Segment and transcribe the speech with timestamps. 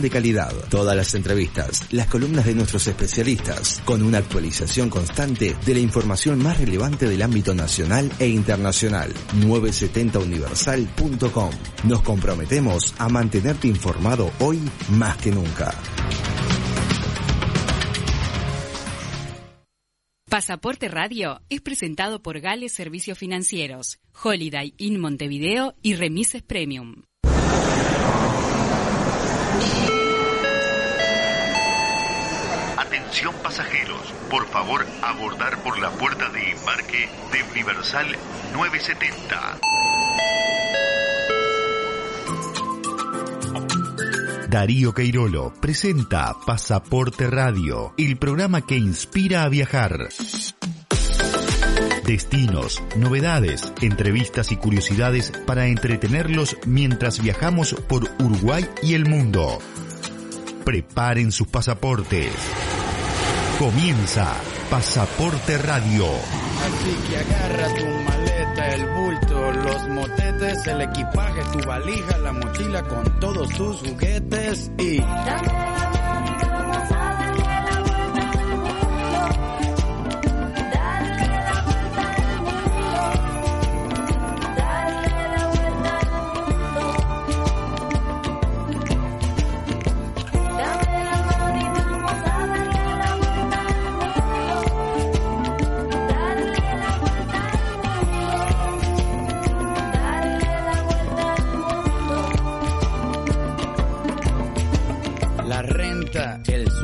[0.00, 0.52] de calidad.
[0.70, 6.40] Todas las entrevistas, las columnas de nuestros especialistas, con una actualización constante de la información
[6.42, 9.14] más relevante del ámbito nacional e internacional.
[9.40, 11.50] 970universal.com.
[11.84, 15.72] Nos comprometemos a mantenerte informado hoy más que nunca.
[20.28, 27.07] Pasaporte Radio es presentado por Gales Servicios Financieros, Holiday in Montevideo y Remises Premium.
[32.76, 34.00] Atención pasajeros,
[34.30, 38.06] por favor abordar por la puerta de embarque de Universal
[38.52, 39.58] 970.
[44.48, 50.08] Darío Queirolo presenta Pasaporte Radio, el programa que inspira a viajar.
[52.08, 59.58] Destinos, novedades, entrevistas y curiosidades para entretenerlos mientras viajamos por Uruguay y el mundo.
[60.64, 62.32] Preparen sus pasaportes.
[63.58, 64.34] Comienza
[64.70, 66.06] Pasaporte Radio.
[66.06, 72.82] Así que agarra tu maleta, el bulto, los motetes, el equipaje, tu valija, la mochila
[72.84, 75.02] con todos tus juguetes y...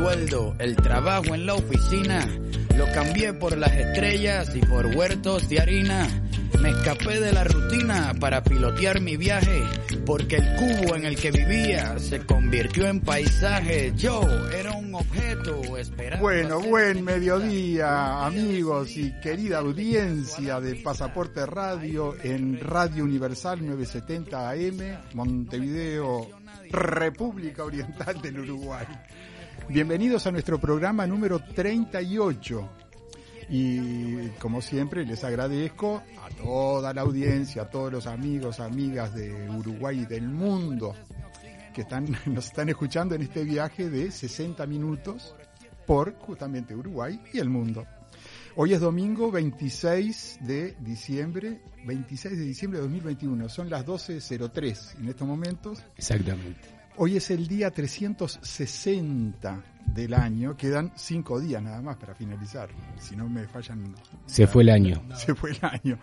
[0.04, 2.28] sueldo, el trabajo en la oficina,
[2.76, 6.06] lo cambié por las estrellas y por huertos de harina.
[6.60, 9.62] Me escapé de la rutina para pilotear mi viaje,
[10.04, 13.94] porque el cubo en el que vivía se convirtió en paisaje.
[13.96, 16.22] Yo era un objeto esperando.
[16.22, 25.14] Bueno, buen mediodía, amigos y querida audiencia de Pasaporte Radio en Radio Universal 970 AM,
[25.14, 26.28] Montevideo,
[26.70, 28.86] República Oriental del Uruguay.
[29.68, 32.68] Bienvenidos a nuestro programa número 38.
[33.48, 39.48] Y como siempre les agradezco a toda la audiencia, a todos los amigos, amigas de
[39.50, 40.94] Uruguay y del mundo
[41.72, 45.34] que están, nos están escuchando en este viaje de 60 minutos
[45.86, 47.86] por justamente Uruguay y el mundo.
[48.56, 55.08] Hoy es domingo 26 de diciembre, 26 de diciembre de 2021, son las 12.03 en
[55.08, 55.82] estos momentos.
[55.96, 56.73] Exactamente.
[56.96, 62.68] Hoy es el día 360 del año, quedan cinco días nada más para finalizar,
[63.00, 63.96] si no me fallan.
[64.26, 65.02] Se fue el año.
[65.16, 65.98] Se fue el año.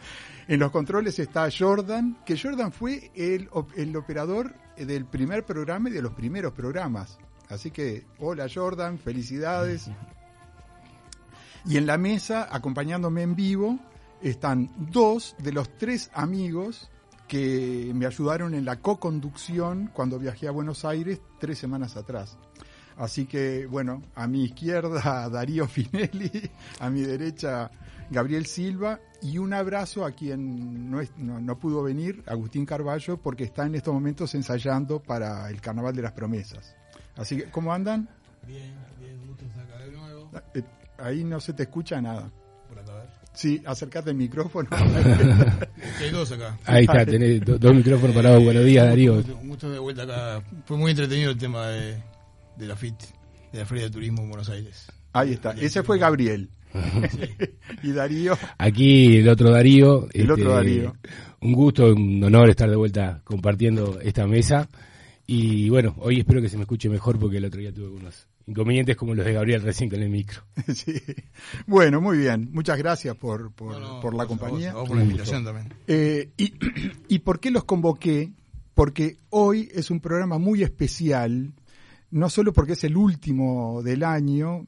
[0.50, 5.94] En los controles está Jordan, que Jordan fue el, el operador del primer programa y
[5.94, 7.18] de los primeros programas.
[7.48, 9.90] Así que, hola Jordan, felicidades.
[11.66, 13.80] Y en la mesa, acompañándome en vivo,
[14.22, 16.91] están dos de los tres amigos
[17.32, 22.38] que me ayudaron en la co-conducción cuando viajé a Buenos Aires tres semanas atrás.
[22.98, 26.30] Así que, bueno, a mi izquierda Darío Finelli,
[26.82, 27.72] a mi derecha
[28.10, 33.16] Gabriel Silva y un abrazo a quien no, es- no, no pudo venir, Agustín Carballo,
[33.16, 36.76] porque está en estos momentos ensayando para el Carnaval de las Promesas.
[37.16, 38.10] Así que, ¿cómo andan?
[38.46, 40.30] Bien, bien, gusto estar acá de nuevo.
[40.54, 40.64] Eh,
[40.98, 42.30] Ahí no se te escucha nada.
[43.34, 44.68] Sí, acércate al micrófono.
[46.00, 46.58] Hay dos acá.
[46.66, 48.44] Ahí está, tenés do- dos micrófonos parados.
[48.44, 49.16] Buenos días, Darío.
[49.42, 50.44] Un gusto, de vuelta acá.
[50.66, 51.96] Fue muy entretenido el tema de,
[52.58, 52.96] de la FIT,
[53.54, 54.88] de la Feria de Turismo en Buenos Aires.
[55.14, 56.50] Ahí está, ese fue Gabriel.
[57.84, 60.06] y Darío, Aquí el otro Darío.
[60.06, 60.96] este, El otro Darío.
[61.42, 64.70] Un gusto, un honor estar de vuelta compartiendo esta mesa.
[65.28, 68.28] Y bueno, hoy espero que se me escuche mejor porque el otro día tuve unos
[68.48, 70.44] inconvenientes como los de Gabriel recién con el micro.
[70.74, 70.94] sí.
[71.68, 72.50] Bueno, muy bien.
[72.52, 74.74] Muchas gracias por, por, No, no, por la vos, compañía.
[74.74, 75.74] Vos por la invitación también.
[75.88, 76.54] Eh, y,
[77.08, 78.34] ¿Y por qué los convoqué?
[78.74, 81.54] Porque hoy es un programa muy especial,
[82.10, 84.68] no solo porque es el último del año,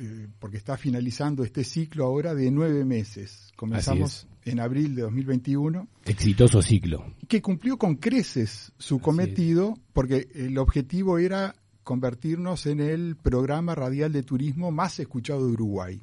[0.00, 3.52] eh, porque está finalizando este ciclo ahora de nueve meses.
[3.56, 7.04] Comenzamos en abril de 2021, Exitoso ciclo.
[7.28, 11.54] que cumplió con creces su Así cometido, porque el objetivo era
[11.88, 15.98] convertirnos en el programa radial de turismo más escuchado de Uruguay.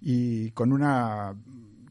[0.00, 1.34] Y con una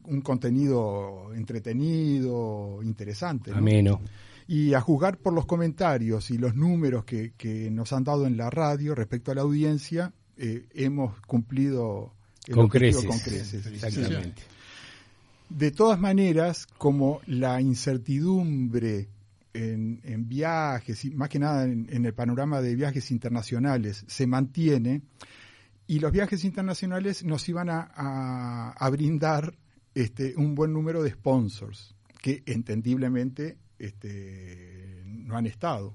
[0.04, 3.50] un contenido entretenido, interesante.
[3.50, 3.58] ¿no?
[3.58, 4.00] Ameno.
[4.46, 8.38] Y a juzgar por los comentarios y los números que, que nos han dado en
[8.38, 12.14] la radio respecto a la audiencia, eh, hemos cumplido
[12.46, 13.04] el Con creces.
[13.04, 13.66] con creces.
[13.66, 14.40] Exactamente.
[15.50, 19.06] De todas maneras, como la incertidumbre
[19.54, 24.26] en, en viajes, y más que nada en, en el panorama de viajes internacionales, se
[24.26, 25.02] mantiene
[25.86, 29.56] y los viajes internacionales nos iban a, a- a brindar
[29.94, 35.94] este, un buen número de sponsors que entendiblemente este, no han estado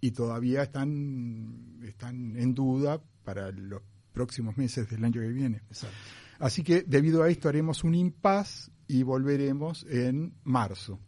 [0.00, 3.82] y todavía están, están en duda para los
[4.12, 5.62] próximos meses del año que viene.
[6.38, 10.98] Así que debido a esto haremos un impas y volveremos en marzo.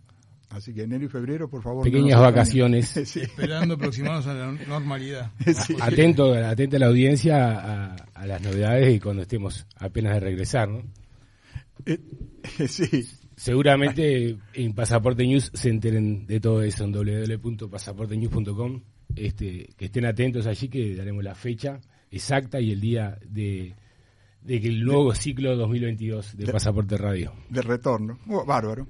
[0.53, 1.83] Así que enero y febrero, por favor.
[1.85, 2.93] Pequeñas vacaciones.
[3.07, 3.21] Sí.
[3.21, 5.33] Esperando aproximarnos a la normalidad.
[5.67, 5.77] Sí.
[5.81, 10.69] Atento, atenta a la audiencia a, a las novedades y cuando estemos apenas de regresar,
[10.69, 10.83] ¿no?
[11.87, 11.99] Eh,
[12.69, 13.09] sí.
[13.37, 18.83] Seguramente en Pasaporte News se enteren de todo eso en www.pasaportenews.com.
[19.17, 23.75] Este, que estén atentos allí que daremos la fecha exacta y el día de,
[24.45, 27.33] de que el nuevo ciclo 2022 de Pasaporte Radio.
[27.49, 28.19] de retorno.
[28.29, 28.87] Oh, bárbaro.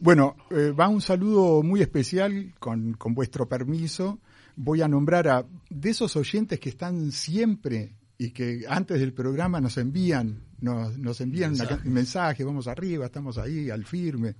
[0.00, 4.18] Bueno, eh, va un saludo muy especial, con, con vuestro permiso.
[4.56, 9.60] Voy a nombrar a de esos oyentes que están siempre y que antes del programa
[9.60, 14.34] nos envían, nos, nos envían una ca- mensaje, vamos arriba, estamos ahí, al firme.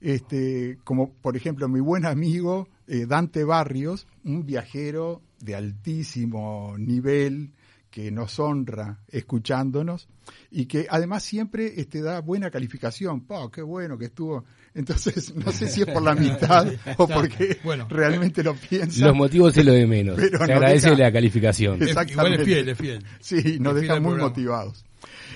[0.00, 7.52] Este, como por ejemplo mi buen amigo eh, Dante Barrios, un viajero de altísimo nivel,
[7.92, 10.08] que nos honra escuchándonos
[10.50, 13.20] y que además siempre este, da buena calificación.
[13.26, 14.44] ¡Pah, qué bueno que estuvo!
[14.74, 16.66] Entonces, no sé si es por la mitad
[16.96, 17.86] o porque Bueno.
[17.90, 19.04] realmente lo piensa.
[19.06, 20.16] Los motivos es lo de menos.
[20.16, 21.78] Pero Se no agradece deja- la calificación.
[21.86, 23.04] Igual es fiel, es fiel.
[23.20, 24.22] Sí, nos al muy programa.
[24.28, 24.84] motivados.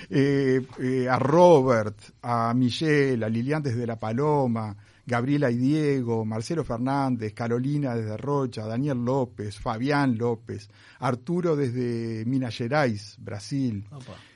[0.09, 4.75] Eh, eh, a Robert, a Michelle, a Lilian desde La Paloma,
[5.07, 10.69] Gabriela y Diego, Marcelo Fernández, Carolina desde Rocha, Daniel López, Fabián López,
[10.99, 13.85] Arturo desde Minas Gerais, Brasil,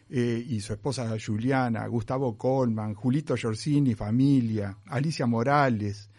[0.10, 6.10] eh, y su esposa Juliana, Gustavo Colman, Julito Giorgini, familia, Alicia Morales,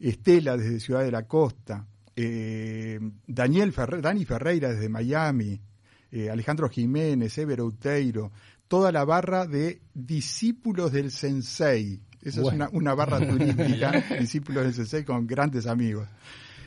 [0.00, 5.60] Estela desde Ciudad de la Costa, eh, Daniel Ferre- Dani Ferreira desde Miami,
[6.10, 8.32] eh, Alejandro Jiménez, Evero Uteiro,
[8.68, 12.00] toda la barra de discípulos del Sensei.
[12.22, 12.64] Esa Bueno.
[12.64, 16.08] es una, una barra turística, discípulos del Sensei con grandes amigos.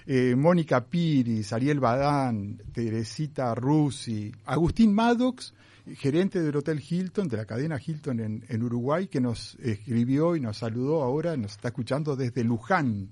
[0.07, 5.53] Eh, Mónica Piris, Ariel Badán, Teresita Rusi, Agustín Maddox,
[5.95, 10.39] gerente del Hotel Hilton, de la cadena Hilton en, en Uruguay, que nos escribió y
[10.39, 13.09] nos saludó ahora, nos está escuchando desde Luján,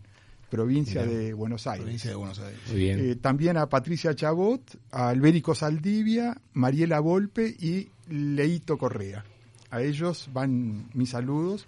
[0.49, 1.83] provincia de Buenos Aires.
[1.83, 2.59] Provincia de Buenos Aires.
[2.69, 2.99] Muy bien.
[2.99, 9.23] Eh, también a Patricia Chabot, a Albérico Saldivia, Mariela Volpe y Leito Correa.
[9.71, 11.67] A ellos van mis saludos.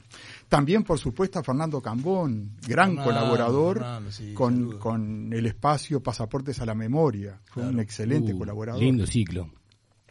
[0.49, 6.59] También, por supuesto, a Fernando Cambón, gran Fernando, con, Fernando, sí, con, el espacio Pasaportes
[6.61, 7.39] a la Memoria.
[7.45, 8.81] Fue un excelente Uh, colaborador.
[8.81, 9.51] Lindo ciclo.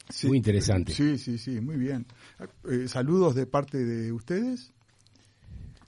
[0.09, 0.93] Sí, muy interesante.
[0.93, 2.07] Sí, sí, sí, muy bien.
[2.69, 4.73] Eh, saludos de parte de ustedes.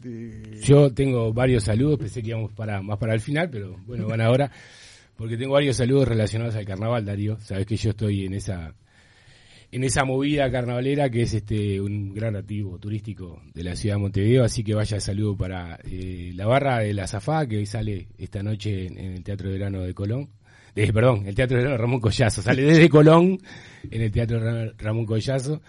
[0.00, 4.06] De- Yo tengo varios saludos, pensé que íbamos para, más para el final, pero bueno,
[4.08, 4.50] van ahora,
[5.16, 7.38] porque tengo varios saludos relacionados al carnaval, Darío.
[7.40, 8.74] Sabes que yo estoy en esa
[9.72, 14.02] en esa movida carnavalera que es este un gran activo turístico de la ciudad de
[14.02, 18.06] Montevideo, así que vaya saludo para eh, la barra de la Zafá, que hoy sale
[18.18, 20.28] esta noche en, en el Teatro de Verano de Colón.
[20.74, 23.38] De, perdón, el Teatro de Verano Ramón Collazo, sale desde Colón
[23.90, 25.60] en el Teatro Ra- Ramón Collazo.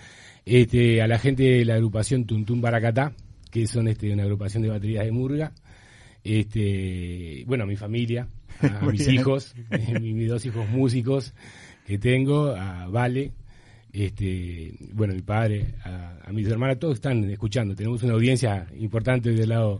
[0.45, 3.13] Este, a la gente de la agrupación Tuntún Baracatá,
[3.51, 5.53] que son este, una agrupación de baterías de Murga.
[6.25, 8.27] Este, bueno, a mi familia,
[8.61, 9.19] a, mis bien.
[9.19, 9.53] hijos,
[10.01, 11.33] mi- mis dos hijos músicos
[11.85, 13.31] que tengo, a Vale,
[13.93, 17.75] este, bueno, mi padre, a, a mis hermanas, todos están escuchando.
[17.75, 19.79] Tenemos una audiencia importante del lado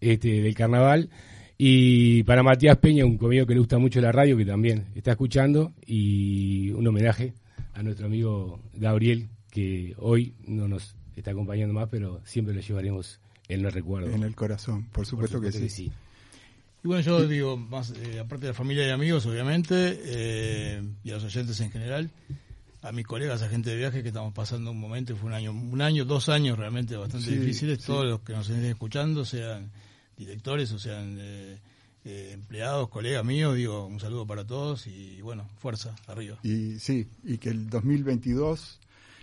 [0.00, 1.10] este, del carnaval.
[1.58, 5.10] Y para Matías Peña, un conmigo que le gusta mucho la radio, que también está
[5.10, 7.34] escuchando, y un homenaje
[7.74, 13.18] a nuestro amigo Gabriel, que hoy no nos está acompañando más, pero siempre lo llevaremos
[13.48, 14.10] en el recuerdo.
[14.10, 15.90] en el corazón, por supuesto, que sí.
[16.84, 21.10] Y bueno, yo digo, más eh, aparte de la familia y amigos, obviamente, eh, y
[21.10, 22.10] a los oyentes en general,
[22.82, 25.80] a mis colegas, agentes de viaje, que estamos pasando un momento, fue un año, un
[25.82, 27.86] año, dos años realmente bastante Sí, difíciles, sí.
[27.86, 29.70] todos los que nos estén escuchando, sean
[30.16, 31.58] directores o sean eh,
[32.04, 36.38] eh, empleados, colegas míos, digo, un saludo para todos y bueno, fuerza, arriba.
[36.42, 38.78] Y sí, y que el 2022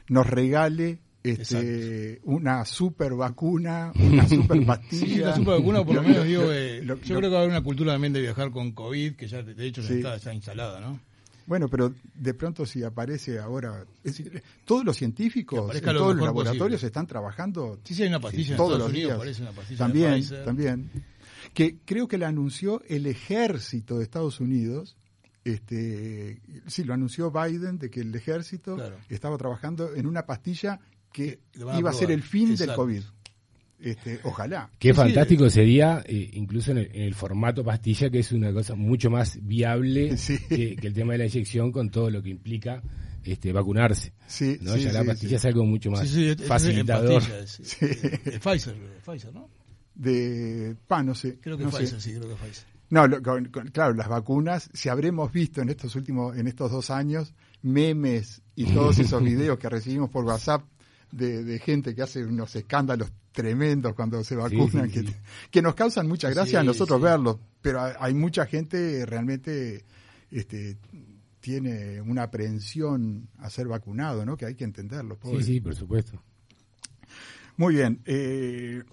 [0.09, 5.05] nos regale este, una super vacuna, una super pastilla.
[5.07, 7.39] Sí, la supervacuna, por lo menos, digo, eh, lo- yo lo- creo que va a
[7.43, 9.93] haber una cultura también de viajar con COVID, que ya de hecho ya Sí.
[9.95, 10.99] está, está instalada, ¿no?
[11.47, 16.15] Bueno, pero de pronto si aparece ahora, es decir, todos los científicos, en lo todos
[16.15, 16.25] los posible.
[16.43, 19.39] laboratorios están trabajando Sí, sí, hay una pastilla en todos Estados los Unidos, días.
[19.39, 20.91] una pastilla también, también,
[21.53, 24.97] que creo que la anunció el ejército de Estados Unidos.
[25.43, 28.97] Este, sí, lo anunció Biden de que el ejército Claro.
[29.09, 30.79] estaba trabajando en una pastilla
[31.13, 32.73] que a iba a ser el fin del.
[32.73, 33.03] COVID.
[33.79, 34.69] Este, ojalá.
[34.79, 39.37] Qué fantástico sería, eh, incluso en el, formato pastilla, que es una cosa mucho más
[39.41, 40.15] viable
[40.49, 42.81] que, el tema de la inyección con todo lo que implica
[43.23, 44.13] este, vacunarse.
[44.27, 44.75] Sí, ¿no?
[44.77, 46.09] ya la pastilla es algo mucho más
[46.47, 47.21] facilitador.
[47.21, 49.49] Es, de Pfizer, Pfizer, ¿no?
[49.93, 51.39] De PAN, no sé.
[51.39, 52.75] Creo que Pfizer, sí, creo que Pfizer.
[52.89, 53.07] No,
[53.71, 58.65] claro, las vacunas, si habremos visto en estos últimos, en estos dos años, memes y
[58.65, 60.63] todos esos videos que recibimos por WhatsApp
[61.15, 64.89] de, gente que hace unos escándalos tremendos cuando se vacunan,
[65.51, 69.85] que, nos causan mucha gracia a nosotros verlos, pero hay mucha gente realmente
[70.31, 70.77] este,
[71.39, 74.35] tiene una aprehensión a ser vacunado, ¿no?
[74.35, 75.17] Que hay que entenderlo.
[75.23, 76.21] Sí, sí, por supuesto.
[77.57, 78.01] Muy bien.
[78.05, 78.83] Eh,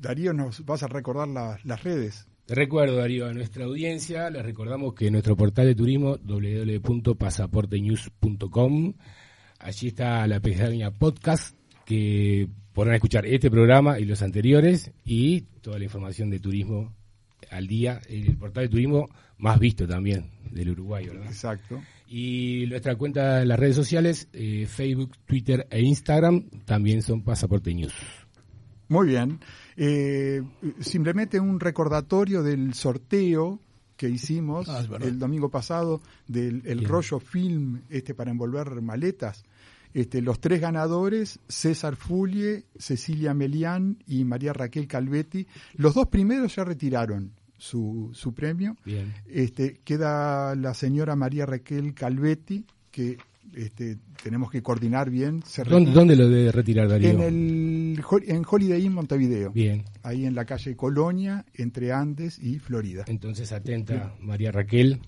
[0.00, 2.26] Darío, ¿nos vas a recordar las redes?
[2.46, 8.94] Te recuerdo, Darío, a nuestra audiencia, les recordamos que nuestro portal de turismo, www.pasaportenews.com,
[9.60, 15.78] allí está la pestaña podcast, que podrán escuchar este programa y los anteriores, y toda
[15.78, 16.92] la información de turismo
[17.50, 19.08] al día, el portal de turismo
[19.38, 21.26] más visto también del Uruguay, ¿verdad?
[21.26, 21.82] Exacto.
[22.08, 27.74] Y nuestra cuenta en las redes sociales, eh, Facebook, Twitter e Instagram, también son Pasaporte
[27.74, 27.94] News.
[28.88, 29.40] Muy bien.
[29.76, 30.42] Eh,
[30.80, 33.60] simplemente un recordatorio del sorteo
[33.96, 39.44] que hicimos ah, el domingo pasado del el rollo film este para envolver maletas.
[39.94, 46.54] Este, los tres ganadores, César Fulie, Cecilia Melián y María Raquel Calvetti, los dos primeros
[46.56, 48.76] ya retiraron su, su premio.
[48.84, 49.12] Bien.
[49.26, 53.18] Este, queda la señora María Raquel Calvetti, que
[53.54, 55.42] este, tenemos que coordinar bien.
[55.68, 57.10] ¿Dónde, lo debe retirar Darío?
[57.10, 59.52] En, el, en Holiday Inn Montevideo.
[59.52, 59.84] Bien.
[60.02, 63.04] Ahí en la calle Colonia, entre Andes y Florida.
[63.06, 65.00] Entonces, atenta, María Raquel,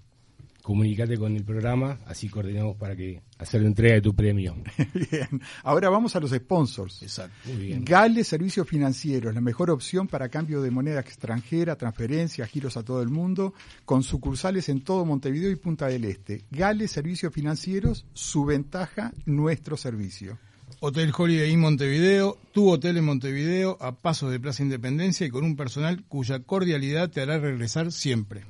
[0.64, 4.56] comunícate con el programa, así coordinamos para que hacer la entrega de tu premio.
[5.10, 5.42] bien.
[5.62, 7.02] Ahora vamos a los sponsors.
[7.02, 7.36] Exacto.
[7.44, 7.84] Muy bien.
[7.84, 13.02] Gale Servicios Financieros, la mejor opción para cambio de moneda extranjera, transferencias, giros a todo
[13.02, 13.52] el mundo,
[13.84, 16.46] con sucursales en todo Montevideo y Punta del Este.
[16.50, 20.38] Gale Servicios Financieros, su ventaja, nuestro servicio.
[20.80, 25.44] Hotel Holiday Inn Montevideo, tu hotel en Montevideo, a pasos de Plaza Independencia y con
[25.44, 28.44] un personal cuya cordialidad te hará regresar siempre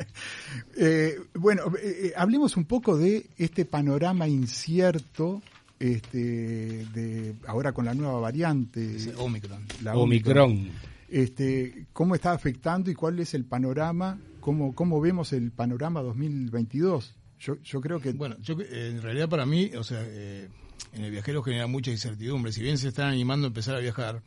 [0.76, 5.42] eh, bueno, eh, eh, hablemos un poco de este panorama incierto
[5.78, 8.96] este, de ahora con la nueva variante.
[9.16, 9.64] Omicron.
[9.84, 10.70] La Omicron
[11.08, 17.14] este, cómo está afectando y cuál es el panorama, cómo, cómo vemos el panorama 2022.
[17.40, 18.12] Yo, yo creo que...
[18.12, 20.48] Bueno, yo, en realidad para mí, o sea, eh,
[20.92, 22.52] en el viajero genera mucha incertidumbre.
[22.52, 24.22] Si bien se están animando a empezar a viajar,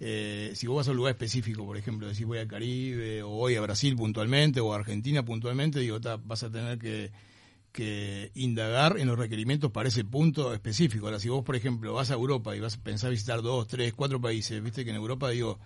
[0.00, 3.30] eh, si vos vas a un lugar específico, por ejemplo, decís voy al Caribe o
[3.30, 7.10] voy a Brasil puntualmente o a Argentina puntualmente, digo, vas a tener que,
[7.76, 11.06] que, indagar en los requerimientos para ese punto específico.
[11.06, 13.92] Ahora, si vos, por ejemplo, vas a Europa y vas a pensar visitar dos, tres,
[13.92, 15.58] cuatro países, viste que en Europa, digo,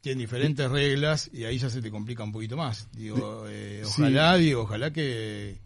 [0.00, 2.88] tienen diferentes reglas y ahí ya se te complica un poquito más.
[2.92, 5.58] Digo, eh, ojalá, digo, ojalá que,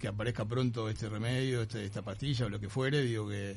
[0.00, 3.56] que, aparezca pronto este remedio, este, esta pastilla o lo que fuere, digo que,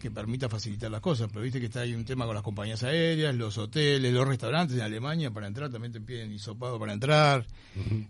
[0.00, 1.28] que permita facilitar las cosas.
[1.30, 4.76] Pero viste que está ahí un tema con las compañías aéreas, los hoteles, los restaurantes
[4.76, 7.46] en Alemania para entrar también te piden hisopado para entrar.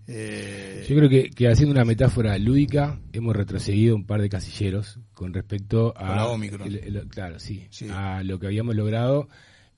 [0.07, 4.99] Eh, Yo creo que, que, haciendo una metáfora lúdica hemos retrocedido un par de casilleros
[5.13, 6.69] con respecto a la Omicron.
[7.09, 9.29] claro, sí, a lo que habíamos logrado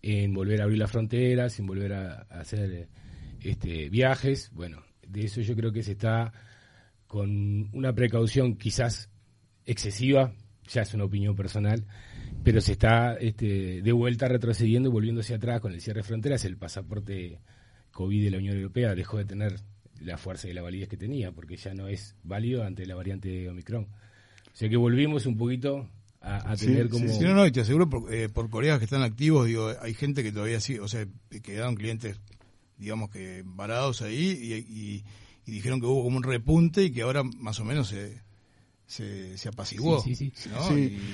[0.03, 2.89] en volver a abrir las fronteras, en volver a, hacer
[3.41, 4.51] este, viajes.
[4.53, 6.33] Bueno, de eso yo creo que se está
[7.07, 9.11] con una precaución quizás
[9.65, 10.33] excesiva,
[10.73, 11.85] ya es una opinión personal,
[12.43, 16.45] pero se está este, de vuelta retrocediendo y volviéndose atrás con el cierre de fronteras.
[16.45, 17.41] El pasaporte
[17.93, 19.61] COVID de la Unión Europea dejó de tener
[20.01, 23.29] la fuerza y la validez que tenía, porque ya no es válido ante la variante
[23.29, 23.85] de Omicron.
[23.85, 25.89] O sea que volvimos un poquito
[26.21, 27.09] a, tener como...
[27.09, 29.95] Sí, no, no, y te aseguro por, eh, por colegas que están activos, digo, hay
[29.95, 31.07] gente que todavía sí, o sea,
[31.43, 32.21] quedaron clientes,
[32.79, 35.05] digamos que varados ahí y,
[35.45, 38.23] dijeron que hubo como un repunte y que ahora más o menos se,
[38.93, 40.01] se, apaciguó.
[40.01, 40.51] Sí, sí, sí.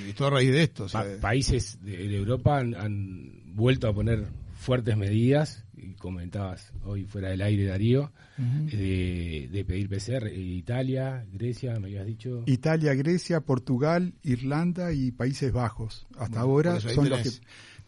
[0.09, 0.87] Y, todo a raíz de esto.
[1.21, 7.65] países de, Europa han, vuelto a poner fuertes medidas, y comentabas hoy fuera del aire
[7.65, 12.43] Darío, de, pedir PCR, Italia, Grecia, me habías dicho.
[12.47, 16.05] Italia, Grecia, Portugal, Irlanda y Países Bajos.
[16.17, 17.41] Hasta ahora son los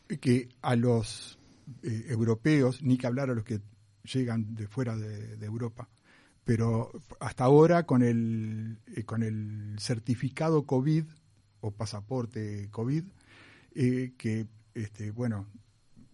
[0.07, 1.37] que, que, a los
[1.83, 3.59] eh, europeos, ni que hablar a los que
[4.03, 5.89] llegan de fuera de, Europa,
[6.43, 11.05] pero hasta ahora con el, eh, con el certificado COVID
[11.61, 13.03] o pasaporte COVID,
[13.75, 15.47] eh, que este, bueno,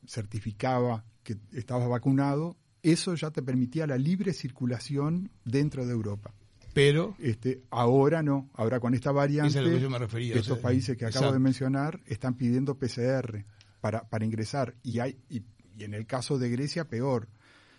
[0.06, 6.34] certificaba que estabas vacunado, eso ya te permitía la libre circulación dentro de Europa.
[6.74, 10.36] Pero Este, ahora no, ahora con esta variante, es a lo que yo me refería,
[10.36, 13.46] o estos sea, países que acabo de mencionar están pidiendo PCR
[13.82, 14.76] para, para ingresar.
[14.84, 15.42] Y hay y,
[15.76, 17.30] y en el caso de Grecia peor,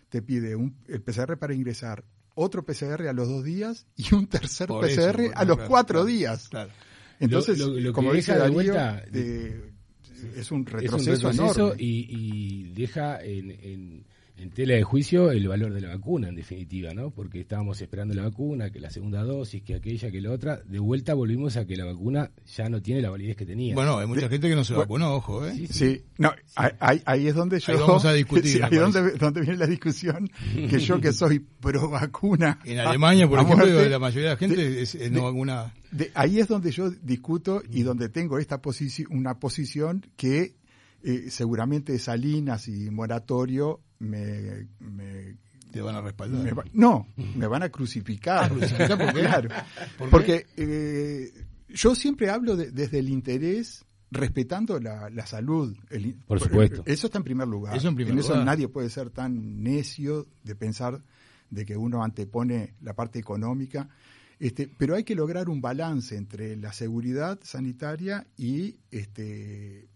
[0.08, 2.04] te pide un el PCR para ingresar,
[2.40, 5.56] otro PCR a los dos días y un tercer Por eso, PCR bueno, a los
[5.56, 6.48] claro, cuatro claro, días.
[6.48, 6.70] claro.
[7.20, 9.72] Entonces, Lo- lo- lo como dice de Darío, vuelta- eh,
[10.36, 11.82] es un es retroceso, un retroceso enorme.
[11.82, 14.06] y, y deja en, en-
[14.38, 17.10] en tela de juicio el valor de la vacuna, en definitiva, ¿no?
[17.10, 20.60] Porque estábamos esperando la vacuna, que la segunda dosis, que aquella, que la otra.
[20.64, 23.74] De vuelta volvimos a que la vacuna ya no tiene la validez que tenía.
[23.74, 25.54] Bueno, hay mucha gente que no se bueno, vacunó, ojo, ¿eh?
[25.54, 25.74] Sí, sí.
[25.74, 27.72] Sí, no, ahí- ahí, ahí es donde yo...
[27.72, 31.88] Ahí vamos a discutir, ahí donde, donde viene la discusión, que yo que soy pro
[31.90, 32.58] vacuna...
[32.64, 35.24] En Alemania, por ejemplo, muerte, la mayoría de la gente de- es, es de- no
[35.24, 35.74] vacunada.
[35.90, 40.54] de- ahí es donde yo discuto y donde tengo esta posición, una posición que
[41.02, 45.36] eh, seguramente Salinas y Moratorio me, me-
[45.72, 46.42] Te van a respaldar.
[46.42, 48.44] me va- no, me van a crucificar.
[48.44, 49.20] Ah, ¿crucificar por qué?
[49.20, 49.48] Claro.
[49.98, 50.10] ¿Por qué?
[50.10, 55.76] Porque eh, yo siempre hablo de- desde el interés respetando la, la salud.
[55.90, 56.82] El Por supuesto.
[56.86, 57.76] Eso está en primer lugar.
[57.76, 58.44] Eso en primer eso lugar.
[58.46, 61.02] nadie puede ser tan necio de pensar
[61.50, 63.88] de que uno antepone la parte económica.
[64.38, 69.88] Este, pero hay que lograr un balance entre la seguridad sanitaria y este,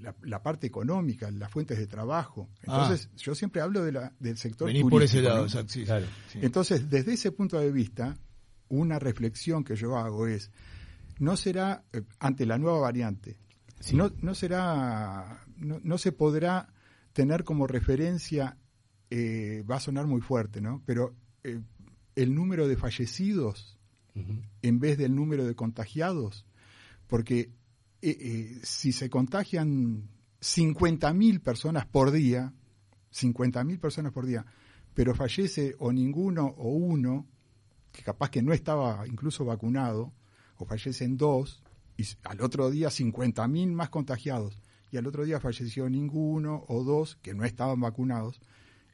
[0.00, 2.48] la, la parte económica, las fuentes de trabajo.
[2.66, 2.82] Ah.
[2.84, 5.44] Entonces, yo siempre hablo de la, del sector Venís por ese lado, ¿no?
[5.44, 6.06] exacto, sí, Claro.
[6.28, 6.38] sí.
[6.42, 8.16] Entonces, desde ese punto de vista,
[8.68, 10.50] una reflexión que yo hago es,
[11.18, 13.36] no será, eh, ante la nueva variante,
[13.80, 13.94] Sí.
[13.96, 16.72] no, no será, no, no se podrá
[17.12, 18.56] tener como referencia,
[19.10, 20.82] eh, va a sonar muy fuerte, ¿no?
[20.86, 21.60] Pero eh,
[22.16, 23.78] el número de fallecidos
[24.62, 26.46] en vez del número de contagiados,
[27.08, 27.50] porque
[28.10, 30.08] eh, eh, si se contagian
[30.40, 32.52] 50.000 personas por día,
[33.12, 34.44] 50.000 personas por día,
[34.94, 37.26] pero fallece o ninguno o uno,
[37.92, 40.12] que capaz que no estaba incluso vacunado,
[40.56, 41.62] o fallecen dos,
[41.96, 47.16] y al otro día 50.000 más contagiados, y al otro día falleció ninguno o dos
[47.22, 48.40] que no estaban vacunados.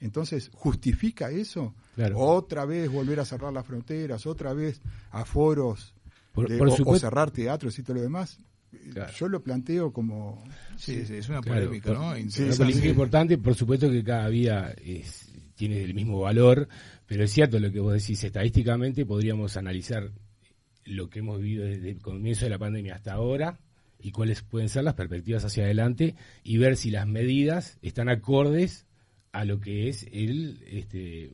[0.00, 1.74] Entonces, ¿justifica eso?
[1.94, 2.18] Claro.
[2.18, 5.94] Otra vez volver a cerrar las fronteras, otra vez aforos,
[6.32, 8.38] Por- de- por o- o, cerrar teatros y todo lo demás.
[8.92, 9.12] Claro.
[9.18, 10.42] Yo lo planteo como...
[10.76, 12.08] Sí, sí, es una Claro, polémica, por- ¿no?
[12.10, 12.56] Una Interesante.
[12.64, 16.68] política importante, por supuesto que cada día es- tiene el mismo valor,
[17.06, 20.10] pero es cierto lo que vos decís, estadísticamente podríamos analizar
[20.86, 23.58] lo que hemos vivido desde el comienzo de la pandemia hasta ahora
[24.00, 28.86] y cuáles pueden ser las perspectivas hacia adelante y ver si las medidas están acordes
[29.32, 31.30] a lo que es el este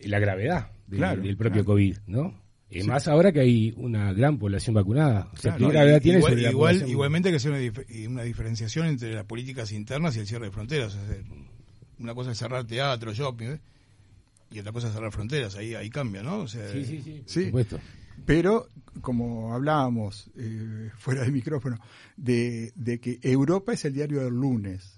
[0.00, 1.74] la gravedad de- Claro, del propio claro.
[1.74, 2.34] COVID, ¿no?
[2.68, 5.30] Eh, Más ahora que hay una gran población vacunada.
[5.32, 8.86] O sea, Claro, ¿qué gravedad tiene igual, igual- igualmente que sea una, dif- una diferenciación
[8.88, 10.96] entre las políticas internas y el cierre de fronteras.
[11.98, 13.60] Una cosa es cerrar teatro, shopping, ¿eh?
[14.50, 15.54] y otra cosa es cerrar fronteras.
[15.56, 16.38] Ahí, ahí cambia, ¿no?
[16.40, 17.44] O sea, Sí, sí, sí, por Sí.
[17.46, 17.80] supuesto.
[18.24, 18.68] Pero,
[19.00, 21.78] como hablábamos eh, fuera de micrófono,
[22.16, 24.92] de, de que Europa es el diario del lunes.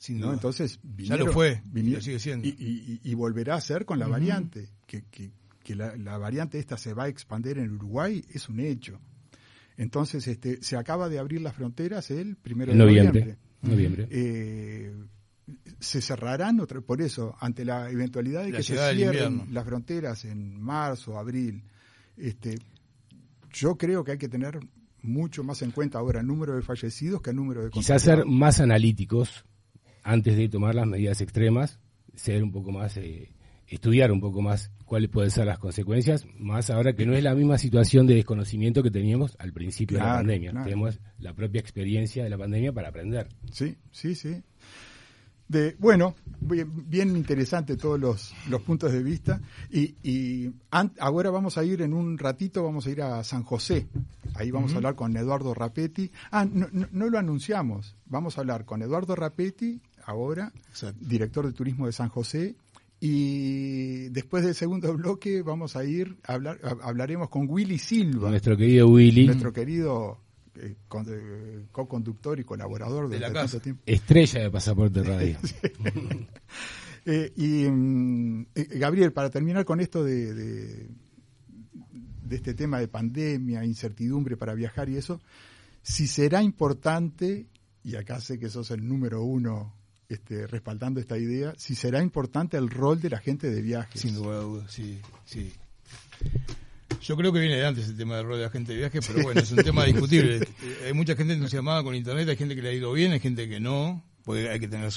[0.00, 0.26] sin ¿no?
[0.26, 0.34] duda.
[0.34, 2.46] Entonces, Ya lo fue, y vinieron- lo sigue siendo.
[2.46, 4.68] Y, y- y volverá a ser con la variante.
[4.86, 5.32] Que, que,
[5.68, 8.98] que la, la variante esta se va a expandir en Uruguay es un hecho.
[9.76, 13.20] Entonces, este, se acaba de abrir las fronteras el primero En de noviembre.
[13.20, 13.38] noviembre.
[13.60, 14.08] noviembre.
[14.10, 14.96] Eh,
[15.78, 20.24] se cerrarán otra, por eso ante la eventualidad de La que se cierren las fronteras
[20.24, 21.62] en marzo abril
[22.16, 22.58] este
[23.52, 24.58] yo creo que hay que tener
[25.02, 28.24] mucho más en cuenta ahora el número de fallecidos que el número de Quizás ser
[28.24, 29.44] más analíticos
[30.02, 31.78] antes de tomar las medidas extremas,
[32.14, 33.30] ser un poco más, eh,
[33.68, 37.34] estudiar un poco más cuáles pueden ser las consecuencias, más ahora que no es la
[37.34, 40.50] misma situación de desconocimiento que teníamos al principio de la pandemia.
[40.52, 40.64] claro.
[40.64, 43.28] Tenemos la propia experiencia de la pandemia para aprender.
[43.52, 44.42] sí sí sí
[45.48, 51.30] de bueno bien, bien interesante todos los, los puntos de vista y, y an- ahora
[51.30, 53.88] vamos a ir en un ratito vamos a ir a San José
[54.34, 58.42] ahí vamos a hablar con Eduardo Rapetti ah no, no, no lo anunciamos vamos a
[58.42, 60.98] hablar con Eduardo Rapetti ahora Exacto.
[61.00, 62.54] director de turismo de San José
[63.00, 68.30] y después del segundo bloque vamos a ir a hablar a- hablaremos con Willy Silva
[68.30, 70.18] Nuestro querido Willy, nuestro querido
[70.56, 70.74] eh,
[71.06, 73.60] eh, co-conductor y colaborador De la tanto casa.
[73.60, 75.36] tiempo estrella de Pasaporte Radio.
[77.10, 80.88] Eh, y mm, eh, Gabriel, para terminar con esto de, de,
[82.22, 85.18] de este tema de pandemia, incertidumbre para viajar y eso,
[85.80, 87.46] si será importante,
[87.82, 89.74] y acá sé que sos el número uno
[90.08, 94.00] este, respaldando esta idea, si será importante el rol de la gente de viajes.
[94.00, 95.52] Sin lugar a dudas, sí, sí.
[97.02, 99.22] Yo creo que viene de antes el tema del rol de agente de viajes, pero
[99.22, 100.40] bueno, es un tema discutible.
[100.86, 103.48] hay mucha gente entusiasmada con Internet, hay gente que le ha ido bien, hay gente
[103.48, 104.90] que no, porque hay que tener...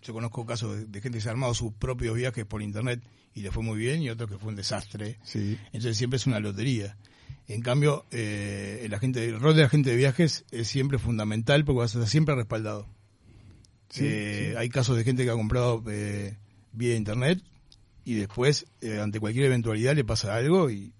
[0.00, 3.02] Yo conozco casos de, gente que se ha armado sus propios viajes por Internet
[3.34, 5.18] y le fue muy bien, y otros que fue un desastre.
[5.24, 5.58] Sí.
[5.66, 6.96] Entonces siempre es una lotería.
[7.48, 11.80] En cambio, eh, el, agente, el rol de agente de viajes es siempre fundamental porque
[11.80, 12.86] vas a estar siempre respaldado.
[13.96, 16.36] Eh, hay casos de gente que ha comprado eh,
[16.72, 17.40] vía internet
[18.04, 20.92] y después, eh, ante cualquier eventualidad, le pasa algo y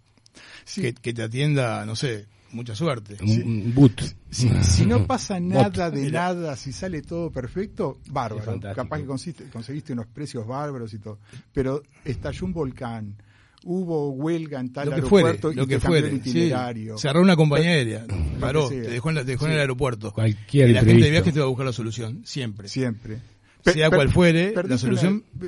[0.74, 3.16] que, te atienda, no sé, mucha suerte.
[3.22, 4.02] Un boot.
[4.30, 8.60] Si, no pasa nada de nada, si sale todo perfecto, bárbaro.
[8.74, 11.18] Capaz que conseguiste unos precios bárbaros y todo.
[11.52, 13.16] Pero estalló un volcán,
[13.64, 16.98] hubo huelga en tal lo que aeropuerto lo y que fuere, el itinerario.
[16.98, 18.06] Cerró una compañía aérea,
[18.40, 20.12] paró, te dejó en, dejó en el aeropuerto.
[20.12, 22.68] Cualquier y la gente de viaje te va a buscar la solución, siempre.
[22.68, 23.20] Siempre.
[23.64, 25.24] sea cual fuere, la solución...
[25.40, 25.46] Eh,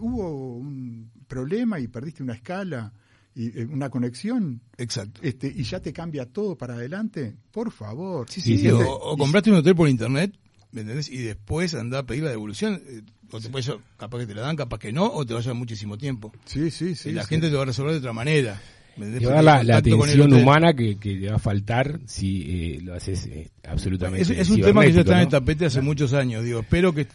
[0.00, 2.92] hubo un problema y perdiste una escala
[3.34, 4.60] y eh, una conexión.
[4.76, 5.20] Exacto.
[5.22, 7.36] Este, y ya te cambia todo para adelante.
[7.52, 8.28] Por favor.
[8.28, 10.34] Sí, sí, o, compraste un hotel por internet,
[10.72, 11.08] ¿me entendés?
[11.08, 12.82] Y después anda a pedir la devolución.
[12.86, 13.64] Eh, o te puede,
[13.96, 16.32] capaz que te la dan, capaz que no, o te va a llevar muchísimo tiempo.
[16.46, 17.10] Sí, sí, sí.
[17.10, 18.60] Y la gente te va a resolver de otra manera.
[18.96, 23.26] Llevar la, la atención humana que, que te va a faltar si eh, lo haces
[23.26, 24.22] eh, absolutamente.
[24.22, 26.42] Es, es un tema que ya está en el tapete hace muchos años.
[26.42, 27.06] Digo, espero que,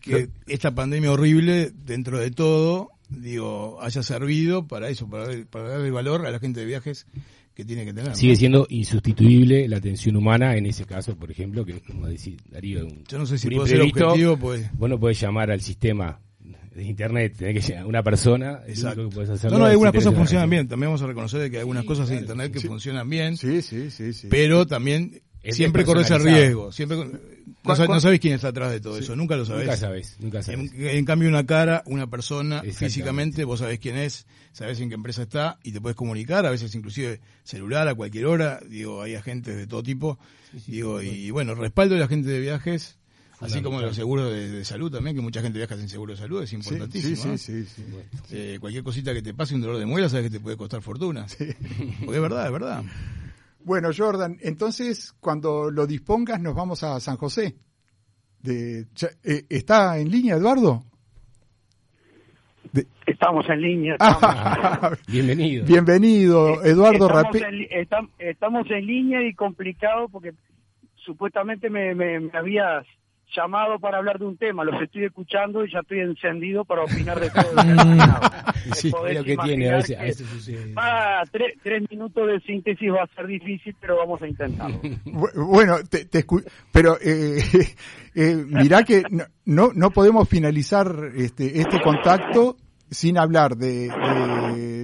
[0.00, 5.90] que esta pandemia horrible, dentro de todo, digo, haya servido para eso, para, para darle
[5.90, 7.06] valor a la gente de viajes
[7.60, 8.14] que tiene que tener.
[8.16, 12.86] Sigue siendo insustituible la atención humana en ese caso, por ejemplo, que como decir Darío,
[12.86, 14.70] un, yo no sé si puedo ser objetivo, pues.
[14.78, 16.20] Bueno, puedes llamar al sistema
[16.74, 19.10] de internet, tenés que una persona, Exacto.
[19.10, 21.84] Que hacer no, no, algunas cosas funcionan bien, también vamos a reconocer que hay algunas
[21.84, 23.36] cosas en internet que funcionan bien.
[23.36, 24.28] Sí, sí, sí, sí.
[24.30, 26.98] Pero también siempre corres el riesgo, siempre
[27.62, 29.64] no, sabes, quién está atrás de todo eso, nunca lo sabes.
[29.64, 30.72] Nunca sabes, nunca sabes.
[30.74, 35.22] En, cambio, una cara, una persona, físicamente, vos sabés quién es, sabés en qué empresa
[35.22, 39.56] está y te puedes comunicar, a veces inclusive celular a cualquier hora, digo, hay agentes
[39.56, 40.18] de todo tipo,
[40.66, 42.96] digo, y bueno, respaldo de la gente de viajes,
[43.40, 46.42] así como los seguros de, salud también, que mucha gente viaja sin seguro de salud,
[46.42, 47.36] es importantísimo.
[47.36, 47.84] Sí, sí,
[48.30, 50.82] eh, cualquier cosita que te pase, un dolor de muela, sabes que te puede costar
[50.82, 51.26] fortuna.
[51.28, 52.84] Porque es verdad, es verdad.
[53.64, 57.54] Bueno, Jordan, entonces cuando lo dispongas nos vamos a San José.
[58.42, 58.86] De,
[59.22, 60.82] eh, ¿Está en línea, Eduardo?
[63.04, 63.96] Estamos en línea.
[65.08, 65.66] bienvenido.
[65.66, 70.32] Bienvenido, Eduardo estamos en, estamos en línea y complicado porque
[70.94, 72.86] supuestamente me, me, me habías
[73.34, 77.18] llamado para hablar de un tema, los estoy escuchando y ya estoy encendido para opinar
[77.20, 77.42] de todo.
[78.74, 80.72] sí, es lo que tiene, a veces, sucede.
[80.76, 84.80] Ah, tres, tres, minutos de síntesis va a ser difícil, pero vamos a intentarlo.
[85.34, 86.24] bueno, te, te
[86.72, 87.42] pero eh,
[88.14, 89.02] eh, mirá que
[89.44, 92.56] no, no podemos finalizar este, este contacto
[92.90, 93.88] sin hablar de,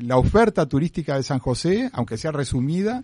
[0.02, 3.02] la oferta turística de San José, aunque sea resumida,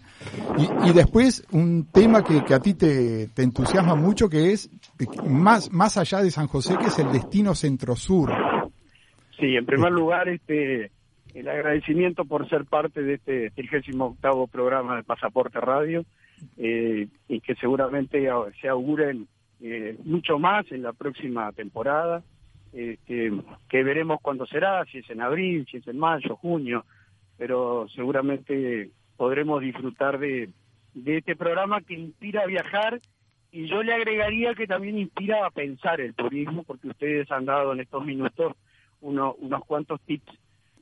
[0.87, 4.71] y, después un tema que, a ti te, entusiasma mucho, que es
[5.27, 8.31] más, más allá de San José, que es el destino centro-sur.
[9.39, 10.91] Sí, en primer lugar, este
[11.35, 16.05] el agradecimiento por ser parte de este 38 programa de Pasaporte Radio,
[16.59, 18.29] eh, y que seguramente
[18.61, 19.27] se auguren
[19.61, 22.23] eh, mucho más en la próxima temporada
[22.73, 23.33] este,
[23.69, 26.85] que veremos cuándo será, si es en abril, si es en mayo, junio,
[27.37, 30.51] pero seguramente podremos disfrutar de,
[30.95, 33.01] de este programa que inspira a viajar
[33.51, 37.73] y yo le agregaría que también inspira a pensar el turismo, porque ustedes han dado
[37.73, 38.57] en estos minutos
[39.03, 40.33] uno, unos cuantos tips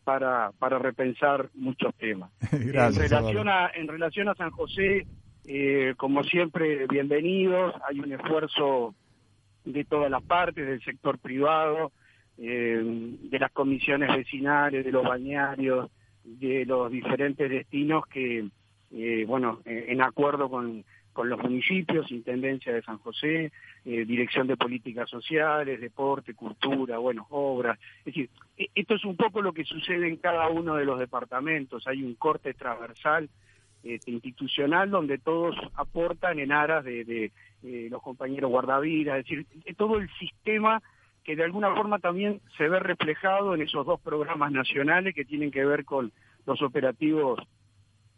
[0.05, 2.31] para, para repensar muchos temas.
[2.53, 5.07] en, relación a, en relación a San José,
[5.46, 7.74] eh, como siempre, bienvenidos.
[7.88, 8.94] Hay un esfuerzo
[9.64, 11.92] de todas las partes, del sector privado,
[12.38, 15.90] eh, de las comisiones vecinales, de los bañarios,
[16.25, 18.49] de los diferentes destinos que,
[18.92, 23.53] eh, bueno, eh, en acuerdo con, con los municipios, Intendencia de San José,
[23.85, 27.79] Dirección de Políticas Sociales, Deporte, Cultura, bueno, obras.
[28.01, 30.99] Es decir, e, esto es un poco lo que sucede en cada uno de los
[30.99, 31.87] departamentos.
[31.87, 33.29] Hay un corte transversal
[33.82, 40.08] este, institucional donde todos aportan en aras de, los compañeros guardavidas, es decir, todo el
[40.18, 40.82] sistema
[41.24, 45.50] que de alguna forma también se ve reflejado en esos dos programas nacionales que tienen
[45.50, 46.10] que ver con
[46.46, 47.38] los operativos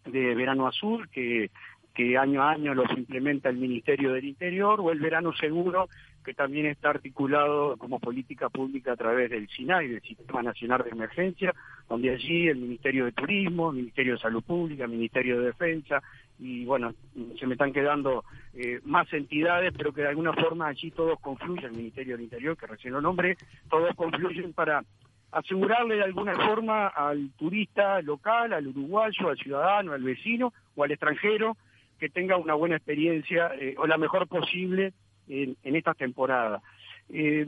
[0.04, 1.50] de Verano Azul, que
[1.94, 5.88] que año a año los implementa el Ministerio del Interior, o el Verano Seguro,
[6.24, 10.90] que también está articulado como política pública a través del SINAI, del Sistema Nacional de
[10.90, 11.54] Emergencia,
[11.88, 16.02] donde allí el Ministerio de Turismo, el Ministerio de Salud Pública, el Ministerio de Defensa,
[16.38, 16.94] y bueno,
[17.38, 18.24] se me están quedando
[18.54, 22.56] eh, más entidades, pero que de alguna forma allí todos confluyen, el Ministerio del Interior,
[22.56, 23.36] que recién lo nombré,
[23.68, 24.82] todos confluyen para
[25.30, 30.90] asegurarle de alguna forma al turista local, al uruguayo, al ciudadano, al vecino o al
[30.90, 31.56] extranjero
[32.02, 34.92] que tenga una buena experiencia eh, o la mejor posible
[35.28, 36.60] en, en esta temporada.
[37.08, 37.46] Eh,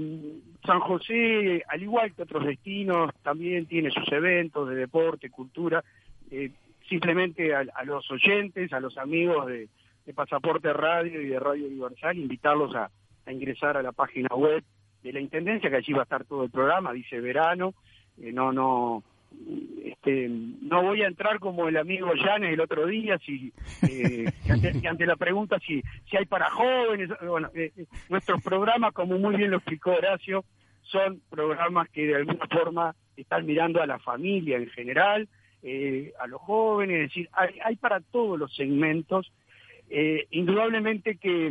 [0.65, 5.83] San José, al igual que otros destinos, también tiene sus eventos de deporte, cultura.
[6.31, 6.53] Eh,
[6.89, 9.69] simplemente a, a, los oyentes, a los amigos de,
[10.15, 12.91] Pasaporte Radio y de Radio Universal, invitarlos a,
[13.27, 14.63] a ingresar a la página web
[15.03, 17.75] de la Intendencia, que allí va a estar todo el programa, dice verano,
[18.21, 19.03] eh, no, no,
[20.05, 23.53] este, no voy a entrar como el amigo Llanes el otro día, si,
[23.89, 24.31] eh,
[24.89, 27.73] ante, la pregunta si, si hay para jóvenes, bueno, eh,
[28.09, 30.45] nuestros programas, como muy bien lo explicó Horacio,
[30.83, 35.29] son programas que de alguna forma están mirando a la familia en general,
[35.63, 39.33] eh, a los jóvenes, es decir, hay, hay para todos los segmentos,
[39.91, 41.51] eh, indudablemente que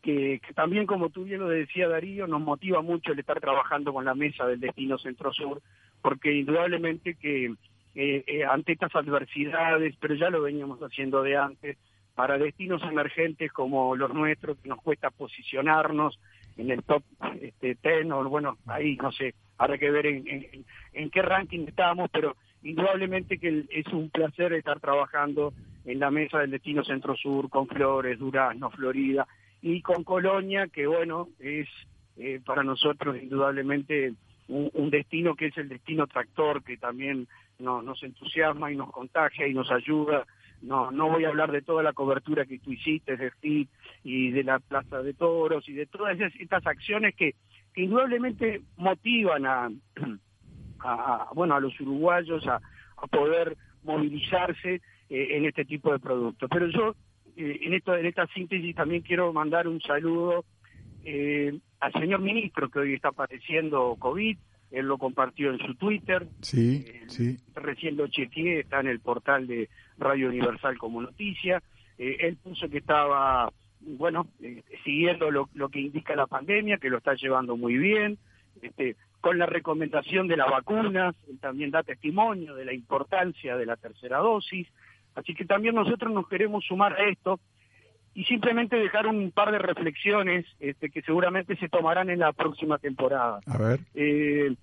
[0.00, 3.92] que, que, también, como tú bien lo decía Darío, nos motiva mucho el estar trabajando
[3.92, 5.60] con la mesa del Destino Centro-Sur,
[6.02, 7.46] porque indudablemente que
[7.94, 11.76] eh, eh, ante estas adversidades, pero ya lo veníamos haciendo de antes,
[12.14, 16.18] para destinos emergentes como los nuestros, que nos cuesta posicionarnos
[16.56, 17.02] en el top
[17.40, 21.66] este, ten, o bueno, ahí no sé, habrá que ver en, en, en qué ranking
[21.68, 25.52] estamos, pero indudablemente que es un placer estar trabajando
[25.84, 29.26] en la mesa del Destino Centro-Sur con Flores, Durazno, Florida,
[29.62, 31.68] y con Colonia, que bueno, es
[32.16, 34.14] eh, para nosotros indudablemente
[34.48, 39.46] un, destino que es el destino tractor, que también no, nos entusiasma y nos contagia
[39.46, 40.26] y nos ayuda.
[40.62, 43.68] No, no voy a hablar de toda la cobertura que tú hiciste de FIT
[44.02, 47.34] y de la Plaza de Toros y de todas estas acciones que,
[47.76, 49.46] indudablemente motivan
[50.80, 52.60] a, bueno, a los uruguayos a,
[52.96, 54.80] a poder movilizarse
[55.10, 56.48] eh, en este tipo de productos.
[56.52, 56.94] Pero yo
[57.36, 60.44] eh, en, esto, en esta síntesis también quiero mandar un saludo
[61.04, 64.36] eh, al señor ministro que hoy está padeciendo COVID.
[64.70, 66.26] Él lo compartió en su Twitter.
[66.42, 67.38] Sí, eh, sí.
[67.54, 71.62] Recién lo chequeé, está en el portal de Radio Universal como noticia.
[71.96, 76.90] Eh, él puso que estaba, bueno, eh, siguiendo lo, lo, que indica la pandemia, que
[76.90, 78.18] lo está llevando muy bien.
[78.60, 83.66] Este, con la recomendación de las vacunas, él también da testimonio de la importancia de
[83.66, 84.68] la tercera dosis.
[85.14, 87.40] Así que también nosotros nos queremos sumar a esto
[88.18, 92.76] y simplemente dejar un par de reflexiones este, que seguramente se tomarán en la próxima
[92.76, 93.38] temporada.
[93.46, 93.78] A ver.
[93.94, 94.56] Eh,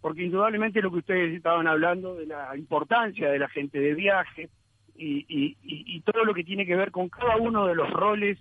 [0.00, 4.48] porque indudablemente lo que ustedes estaban hablando de la importancia de la gente de viaje
[4.96, 8.38] y, y, y, todo lo que tiene que ver con cada uno de los roles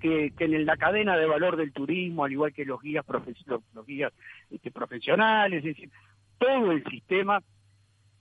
[0.00, 3.04] que, que, en la cadena de valor del turismo, al igual que los guías,
[3.44, 4.14] los, los guías
[4.50, 5.90] este, profesionales, es decir,
[6.38, 7.42] todo el sistema,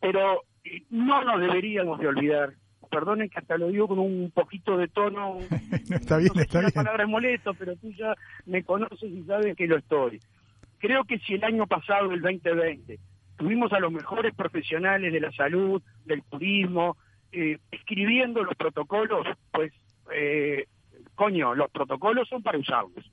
[0.02, 0.42] pero
[0.90, 2.56] no nos deberíamos de olvidar.
[2.90, 5.38] Perdonen que hasta lo digo con un poquito de tono.
[5.90, 6.72] no, está bien, no sé está si bien.
[6.76, 8.14] La palabra es molesto, pero tú ya
[8.46, 10.20] me conoces y sabes que lo estoy.
[10.80, 13.00] Creo que si el año pasado, el 2020,
[13.38, 16.98] tuvimos a los mejores profesionales de la salud, del turismo,
[17.32, 19.74] eh, escribiendo los protocolos, pues,
[20.14, 20.66] eh,
[21.16, 23.12] coño, los protocolos son para usarlos.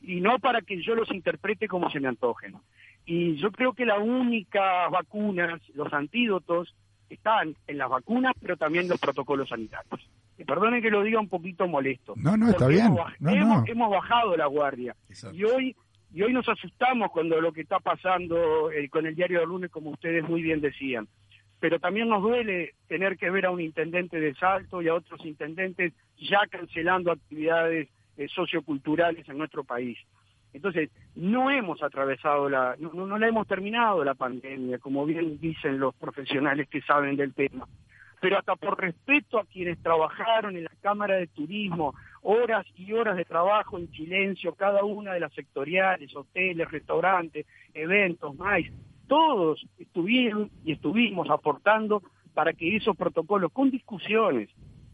[0.00, 2.54] Y no para que yo los interprete como se me antojen.
[3.04, 6.74] Y yo creo que las únicas vacunas, los antídotos,
[7.08, 10.08] están en las vacunas, pero también los protocolos sanitarios.
[10.36, 12.14] Y perdonen que lo diga un poquito molesto.
[12.16, 12.86] No, no, está bien.
[12.86, 13.64] Hemos, no, hemos, no.
[13.66, 14.94] hemos, bajado la guardia.
[15.08, 15.36] Exacto.
[15.36, 15.76] Y hoy
[16.12, 19.70] y hoy nos asustamos cuando lo que está pasando eh, con el diario del lunes,
[19.70, 21.06] como ustedes muy bien decían.
[21.60, 25.24] Pero también nos duele tener que ver a un intendente de Salto y a otros
[25.26, 29.98] intendentes ya cancelando actividades eh, socioculturales en nuestro país.
[30.52, 35.78] Entonces, no hemos atravesado la, no, no, la hemos terminado la pandemia, como bien dicen
[35.78, 37.66] los profesionales que saben del tema.
[38.20, 43.16] Pero hasta por respeto a quienes trabajaron en la Cámara de Turismo, horas y horas
[43.16, 48.62] de trabajo en silencio, cada una de las sectoriales, hoteles, restaurantes, eventos, más,
[49.06, 52.02] todos estuvieron y estuvimos aportando
[52.34, 54.48] para que esos protocolos, con discusiones,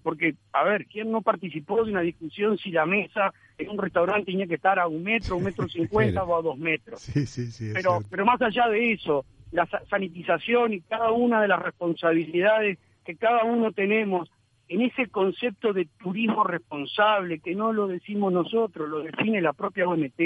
[0.05, 4.31] porque, a ver, ¿quién no participó de una discusión si la mesa en un restaurante
[4.31, 7.01] tenía que estar a un metro, un metro cincuenta o a dos metros?
[7.01, 7.71] Sí, sí, sí.
[7.73, 13.17] Pero, pero más allá de eso, la sanitización y cada una de las responsabilidades que
[13.17, 14.31] cada uno tenemos
[14.69, 19.89] en ese concepto de turismo responsable, que no lo decimos nosotros, lo define la propia
[19.89, 20.21] OMT.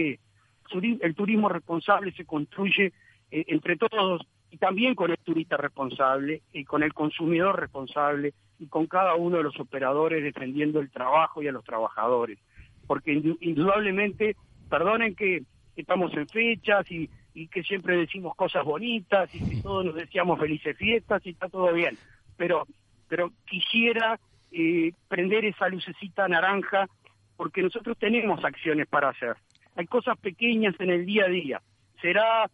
[1.01, 2.93] El turismo responsable se construye
[3.31, 8.67] eh, entre todos y también con el turista responsable y con el consumidor responsable y
[8.67, 12.39] con cada uno de los operadores defendiendo el trabajo y a los trabajadores.
[12.87, 14.37] Porque indudablemente,
[14.69, 15.43] perdonen que
[15.77, 17.09] estamos en fechas y,
[17.53, 21.73] que siempre decimos cosas bonitas y que todos nos deseamos felices fiestas y está todo
[21.73, 21.97] bien,
[22.37, 22.67] pero,
[23.07, 24.19] pero quisiera
[24.51, 26.89] eh, prender esa lucecita naranja
[27.37, 29.37] porque nosotros tenemos acciones para hacer.
[29.77, 31.63] Hay cosas pequeñas en el día a día.
[32.03, 32.51] Será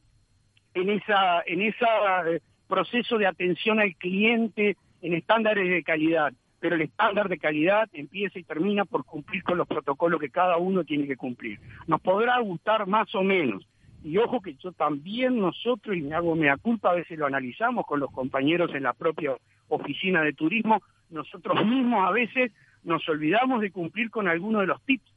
[0.75, 6.33] en esa en esa eh, proceso de atención al cliente en estándares de calidad
[6.65, 10.57] pero el estándar de calidad empieza y termina por cumplir con los protocolos que cada
[10.57, 11.61] uno tiene que cumplir.
[11.87, 13.69] Nos podrá gustar más o menos.
[14.03, 17.85] Y ojo que yo también nosotros, y me hago mea culpa, a veces lo analizamos
[17.85, 19.37] con los compañeros en la propia
[19.69, 22.51] oficina de turismo, nosotros mismos a veces
[22.83, 25.13] nos olvidamos de cumplir con algunos de los tips,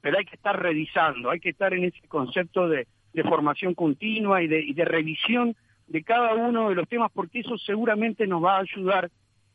[0.00, 2.68] pero hay que estar revisando, hay que estar en ese concepto
[3.22, 7.40] de, formación continua y de, y de revisión de cada uno de los temas, porque
[7.40, 9.10] eso seguramente nos va a ayudar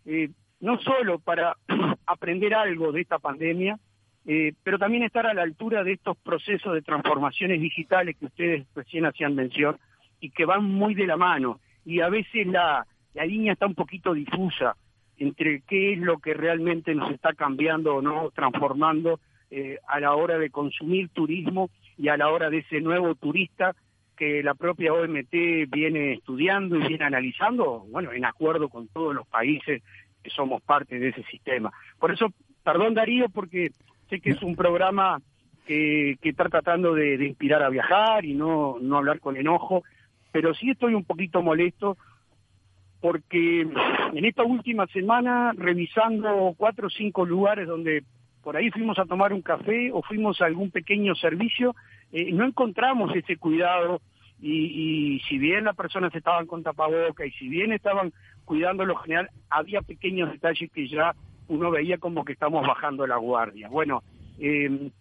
[0.06, 1.58] eh, no solo para
[2.06, 3.78] aprender algo de esta pandemia,
[4.26, 8.66] eh, pero también estar a la altura de estos procesos de transformaciones digitales que ustedes
[8.74, 9.78] recién hacían mención
[10.20, 11.60] y que van muy de la mano.
[11.86, 14.76] Y a veces la, la línea está un poquito difusa
[15.18, 19.20] entre qué es lo que realmente nos está cambiando o no, transformando
[19.52, 23.76] eh, a la hora de consumir turismo y a la hora de ese nuevo turista
[24.16, 25.34] que la propia OMT
[25.70, 29.82] viene estudiando y viene analizando, bueno, en acuerdo con todos los países
[30.22, 31.72] que somos parte de ese sistema.
[32.00, 32.28] Por eso,
[32.64, 33.72] perdón Darío, porque
[34.10, 35.20] sé que es un programa
[35.66, 39.84] que, está tratando de, inspirar a viajar y no, no hablar con enojo,
[40.32, 41.98] pero sí estoy un poquito molesto
[43.02, 43.62] porque
[44.14, 48.04] en esta última semana, revisando cuatro o cinco lugares donde
[48.44, 51.76] por ahí fuimos a tomar un café o fuimos a algún pequeño servicio,
[52.12, 54.02] eh, no encontramos ese cuidado
[54.42, 58.12] y, si bien las personas estaban con tapaboca y si bien estaban
[58.44, 61.16] cuidando lo general, había pequeños detalles que ya
[61.48, 63.70] uno veía como que estamos bajando la guardia.
[63.70, 64.04] Bueno,
[64.40, 64.92] eh,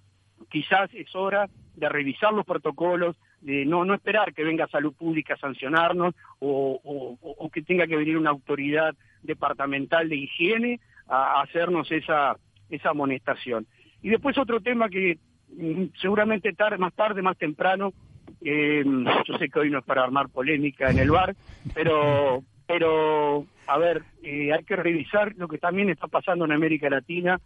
[0.49, 5.35] quizás es hora de revisar los protocolos, de no, no esperar que venga salud pública
[5.35, 11.91] a sancionarnos o, o, que tenga que venir una autoridad departamental de higiene a, hacernos
[11.91, 12.37] esa,
[12.73, 13.67] esa amonestación.
[14.03, 15.19] Y después otro tema que
[15.57, 17.93] mm, seguramente tarde, más tarde, más temprano,
[18.41, 18.85] eh,
[19.27, 21.35] yo sé que hoy no es para armar polémica en el bar,
[21.75, 26.89] pero pero a ver, eh, hay que revisar lo que también está pasando en América
[26.89, 27.39] Latina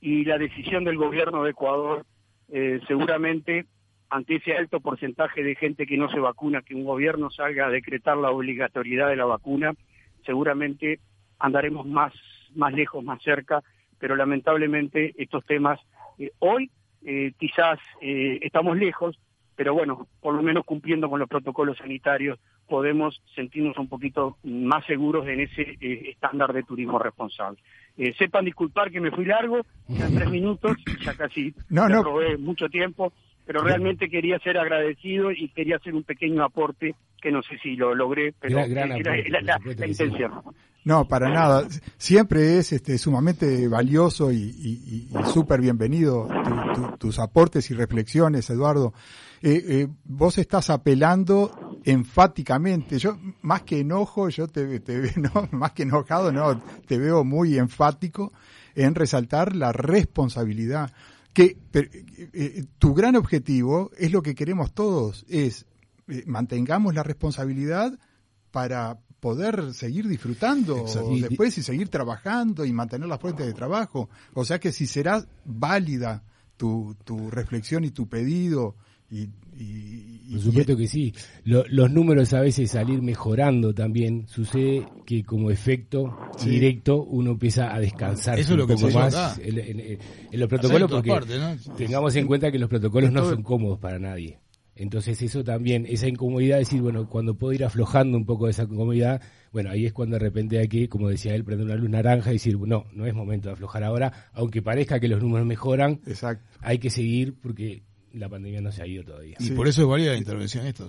[0.00, 2.04] y la decisión del gobierno de Ecuador,
[2.50, 3.66] eh, seguramente
[4.10, 7.70] ante ese alto porcentaje de gente que no se vacuna, que un gobierno salga a
[7.70, 9.72] decretar la obligatoriedad de la vacuna,
[10.24, 11.00] seguramente
[11.38, 12.12] andaremos más,
[12.54, 13.62] más lejos, más cerca,
[14.04, 15.80] pero lamentablemente estos temas
[16.18, 16.70] eh, hoy
[17.38, 19.18] quizás estamos lejos,
[19.56, 22.38] pero bueno, por lo menos cumpliendo con los protocolos sanitarios
[22.68, 27.58] podemos sentirnos un poquito más seguros en ese eh, estándar de turismo responsable.
[27.96, 32.04] Eh, sepan disculpar que me fui largo, en tres minutos, ya casi no, no.
[32.38, 33.12] mucho tiempo,
[33.46, 37.76] pero realmente quería ser agradecido y quería hacer un pequeño aporte que no sé si
[37.76, 40.32] lo logré, pero era, la, intención.
[40.84, 41.66] No, para nada.
[41.96, 46.28] Siempre es este, sumamente valioso y, y, súper bienvenido
[46.98, 48.92] tus aportes y reflexiones, Eduardo.
[49.42, 52.98] Eh, eh, vos estás apelando enfáticamente.
[52.98, 57.24] Yo, más que enojo, yo te, te veo, no, más que enojado, no, te veo
[57.24, 58.32] muy enfático
[58.74, 60.92] en resaltar la responsabilidad.
[61.34, 65.66] Que eh, tu gran objetivo es lo que queremos todos, es
[66.26, 67.98] mantengamos la responsabilidad
[68.50, 70.84] para poder seguir disfrutando
[71.18, 74.08] después y seguir trabajando y mantener las fuentes de trabajo.
[74.34, 76.22] O sea que si será válida
[76.56, 78.76] tu, tu reflexión y tu pedido
[79.14, 81.14] y, Por supuesto que sí.
[81.44, 84.26] los números a veces salir mejorando también.
[84.26, 89.98] Sucede que como efecto directo uno empieza a descansar Eso un poco más en,
[90.32, 91.12] los protocolos porque
[91.76, 94.40] tengamos en cuenta que los protocolos no son cómodos para nadie.
[94.76, 98.64] Entonces eso también, esa incomodidad, decir, bueno, cuando puedo ir aflojando un poco de esa
[98.64, 99.22] incomodidad,
[99.52, 102.30] bueno, ahí es cuando de repente hay que, como decía él, prender una luz naranja
[102.30, 106.00] y decir, no, no es momento de aflojar ahora, aunque parezca que los números mejoran,
[106.60, 109.36] hay que seguir porque la pandemia no se ha ido todavía.
[109.38, 110.88] Y por eso es válida la intervención esto,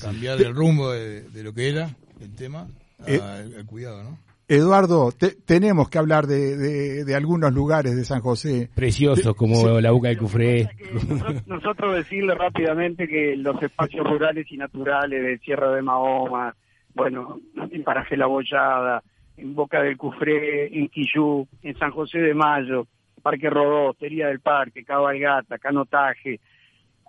[0.00, 2.66] cambiar el rumbo de, lo que era el tema
[3.06, 4.18] eh, al, cuidado, ¿no?
[4.46, 5.10] Eduardo,
[5.46, 8.68] tenemos que hablar de, de, algunos lugares de San José.
[8.74, 10.68] Preciosos, como la Boca de Cufré.
[11.46, 16.54] Nosotros, decirle rápidamente que los espacios rurales y naturales de Sierra de Mahoma,
[16.94, 19.02] bueno, en Paraje La Bollada,
[19.38, 22.86] en Boca del Cufré, en Quillú, en San José de Mayo,
[23.22, 26.40] Parque Rodó, Hostería del Parque, Cabalgata, Canotaje,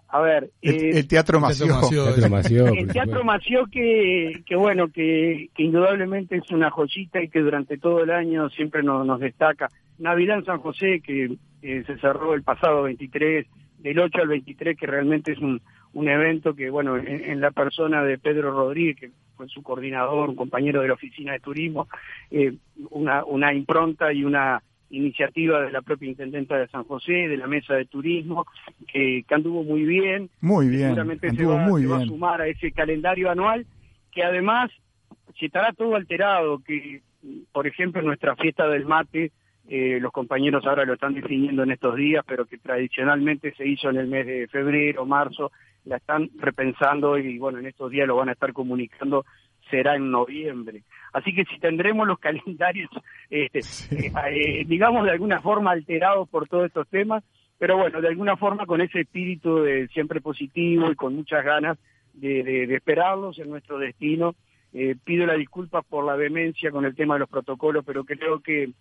[0.07, 1.65] a ver el, eh, teatro Mació.
[1.67, 7.77] El teatro Mació que, que bueno que, que, indudablemente es una joyita y que durante
[7.77, 9.69] todo el año siempre nos, nos destaca.
[9.97, 13.47] Navidad en San José que se cerró el pasado 23
[13.79, 15.61] del 8 al 23 que realmente es un,
[15.93, 20.35] un evento que bueno en, la persona de Pedro Rodríguez que fue su coordinador un
[20.35, 21.87] compañero de la oficina de turismo
[22.29, 22.53] eh,
[22.91, 27.47] una una impronta y una iniciativa de la propia Intendenta de San José, de la
[27.47, 28.45] Mesa de Turismo,
[28.87, 30.29] que, anduvo muy bien.
[30.41, 30.89] Muy bien.
[30.89, 33.65] Seguramente se, va, a sumar a ese calendario anual
[34.11, 34.71] que además
[35.37, 37.01] si estará todo alterado, que
[37.51, 39.31] por ejemplo nuestra fiesta del mate,
[39.67, 43.89] eh, los compañeros ahora lo están definiendo en estos días, pero que tradicionalmente se hizo
[43.89, 45.51] en el mes de febrero, marzo,
[45.85, 49.25] la están repensando y bueno, en estos días lo van a estar comunicando,
[49.69, 50.83] será en noviembre.
[51.13, 52.89] Así que si tendremos los calendarios,
[53.29, 57.23] este, eh, eh, digamos, de alguna forma alterados por todos estos temas,
[57.57, 61.77] pero bueno, de alguna forma con ese espíritu de siempre positivo y con muchas ganas
[62.13, 64.35] de, de, esperarlos en nuestro destino.
[64.73, 68.41] Eh, pido la disculpa por la vehemencia con el tema de los protocolos, pero creo
[68.41, 68.71] que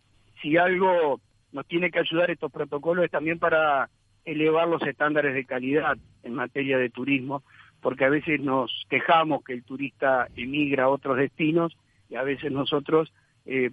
[0.43, 1.20] si algo
[1.53, 3.89] nos tiene que ayudar estos protocolos es también para
[4.24, 7.45] elevar los estándares de calidad en materia de turismo,
[7.85, 11.76] porque a veces nos quejamos que el turista emigra a otros destinos
[12.09, 13.12] y a veces nosotros
[13.45, 13.70] eh,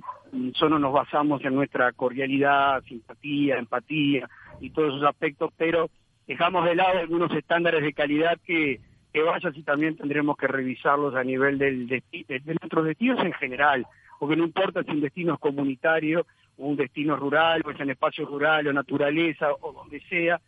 [0.55, 4.27] solo nos basamos en nuestra cordialidad, simpatía, empatía
[4.59, 5.89] y todos esos aspectos, pero
[6.27, 8.81] dejamos de lado algunos estándares de calidad que,
[9.13, 12.03] que vaya y también tendremos que revisarlos a nivel del, de,
[12.43, 13.87] nuestros destinos en general,
[14.19, 16.25] porque no importa si un destino es comunitario
[16.57, 20.41] un destino rural, o es en espacio rural o naturaleza o donde sea,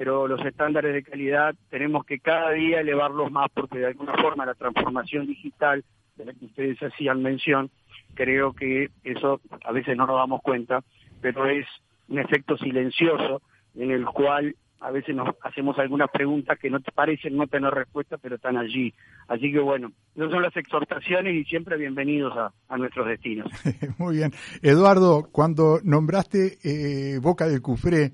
[0.00, 4.46] pero los estándares de calidad tenemos que cada día elevarlos más porque de alguna forma
[4.46, 5.84] la transformación digital
[6.16, 7.70] de la que ustedes hacían mención,
[8.14, 10.82] creo que eso a veces no nos damos cuenta,
[11.20, 11.66] pero es
[12.08, 13.42] un efecto silencioso
[13.74, 17.70] en el cual a veces nos hacemos algunas preguntas que no te parecen no tener
[17.70, 18.94] respuesta, pero están allí.
[19.28, 22.32] Así que bueno, esas son las exhortaciones y siempre bienvenidos
[22.70, 23.52] a, nuestros destinos.
[23.98, 24.32] Muy bien.
[24.62, 28.12] Eduardo, cuando nombraste eh, Boca del Cufré,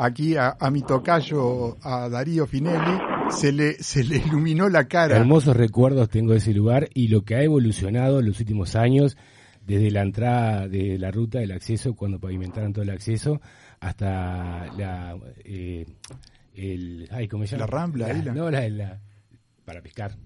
[0.00, 2.98] aquí a, mi tocayo, a Darío Finelli,
[3.30, 5.16] se le, se le iluminó la cara.
[5.16, 9.16] Hermosos recuerdos tengo de ese lugar y lo que ha evolucionado en los últimos años,
[9.66, 13.40] desde la entrada de la ruta del acceso, cuando pavimentaron todo el acceso,
[13.78, 15.86] hasta la eh,
[16.54, 19.00] el ay cómo se llama la rambla la, ahí no la, la,
[19.64, 20.16] para pescar.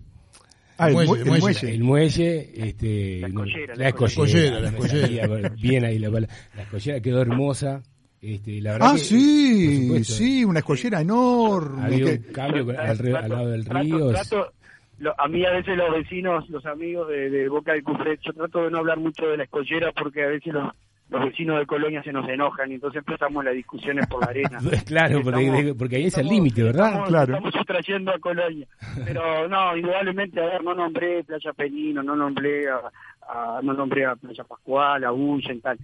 [0.77, 5.85] Ah, el, muelle, el, muelle, el muelle, este, la escollera, la escollera, la escollera, bien
[5.85, 7.83] ahí la, la escollera quedó hermosa,
[8.25, 11.85] este, la verdad ah, sí, sí, una escollera enorme.
[11.85, 14.11] Había un cambio al, lado del río.
[15.19, 18.65] a mí a veces los vecinos, los amigos de, de Boca del Cufret, yo trato
[18.65, 20.73] de no hablar mucho de la escollera porque a veces los,
[21.11, 24.59] los vecinos de Colonia se nos enojan y entonces empezamos las discusiones por la arena.
[24.87, 26.89] claro, porque, ahí es el límite, ¿verdad?
[26.89, 27.35] Estamos, claro.
[27.35, 28.67] Estamos sustrayendo a Colonia.
[29.05, 34.17] Pero no, indudablemente, a ver, no nombré Playa Penino, no nombré a, no nombré a
[34.17, 35.79] Playa Pascual, a y tal.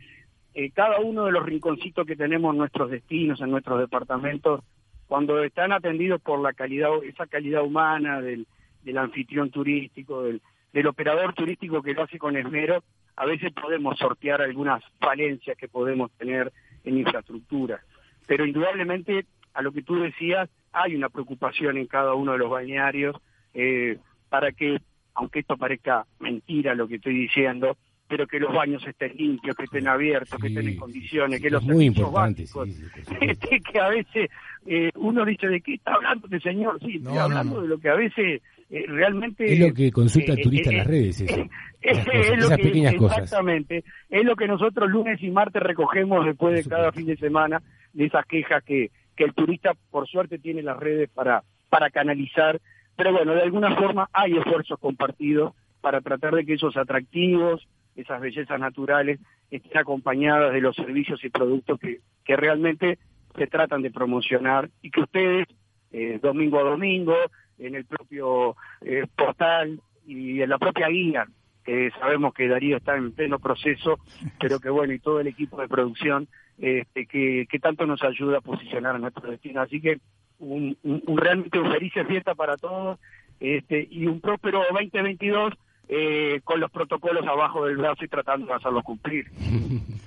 [0.55, 4.63] Eh, cada uno de los rinconcitos que tenemos en nuestros destinos, en nuestros departamentos,
[5.07, 8.47] cuando están atendidos por la calidad, esa calidad humana del,
[8.83, 10.41] del anfitrión turístico, del,
[10.73, 12.83] del operador turístico que lo hace con esmero,
[13.17, 16.53] a veces podemos sortear algunas falencias que podemos tener
[16.85, 17.81] en infraestructura.
[18.27, 22.51] Pero indudablemente, a lo que tú decías, hay una preocupación en cada uno de los
[22.51, 23.17] balnearios
[23.55, 23.99] eh,
[24.29, 24.79] para que,
[25.15, 27.77] aunque esto parezca mentira lo que estoy diciendo,
[28.11, 31.63] pero que los baños estén limpios, que estén abiertos, que estén en condiciones, que los
[31.63, 32.43] muy importante,
[33.21, 34.29] este, que a veces
[34.67, 37.89] eh, uno dice de qué está hablando este señor, sí, estoy hablando de lo que
[37.89, 39.53] a veces eh, realmente...
[39.53, 41.49] Es lo que consulta el eh, turista en las redes, eso.
[41.81, 43.19] esas pequeñas cosas.
[43.19, 47.63] Exactamente, es lo que nosotros lunes y martes recogemos después de cada fin de semana,
[47.93, 52.61] de esas quejas que, que el turista por suerte tiene las redes para, para canalizar,
[52.97, 58.21] pero bueno, de alguna forma hay esfuerzos compartidos para tratar de que esos atractivos, esas
[58.21, 59.21] bellezas naturales,
[59.51, 62.99] estén acompañadas de los servicios y productos que, que realmente
[63.37, 65.47] se tratan de promocionar y que ustedes,
[65.93, 67.17] eh, domingo a domingo,
[67.59, 71.27] en el propio eh, portal y en la propia guía,
[71.65, 73.99] que sabemos que Darío está en pleno proceso,
[74.41, 76.27] pero que bueno, y todo el equipo de producción
[76.59, 79.61] este, que, que tanto nos ayuda a posicionar a nuestro destino.
[79.61, 79.99] Así que
[80.39, 82.99] un, un, realmente un feliz fiesta para todos
[83.41, 85.55] este, y un próspero 2022
[85.93, 89.27] eh, con los protocolos abajo del brazo y tratando de hacerlos cumplir.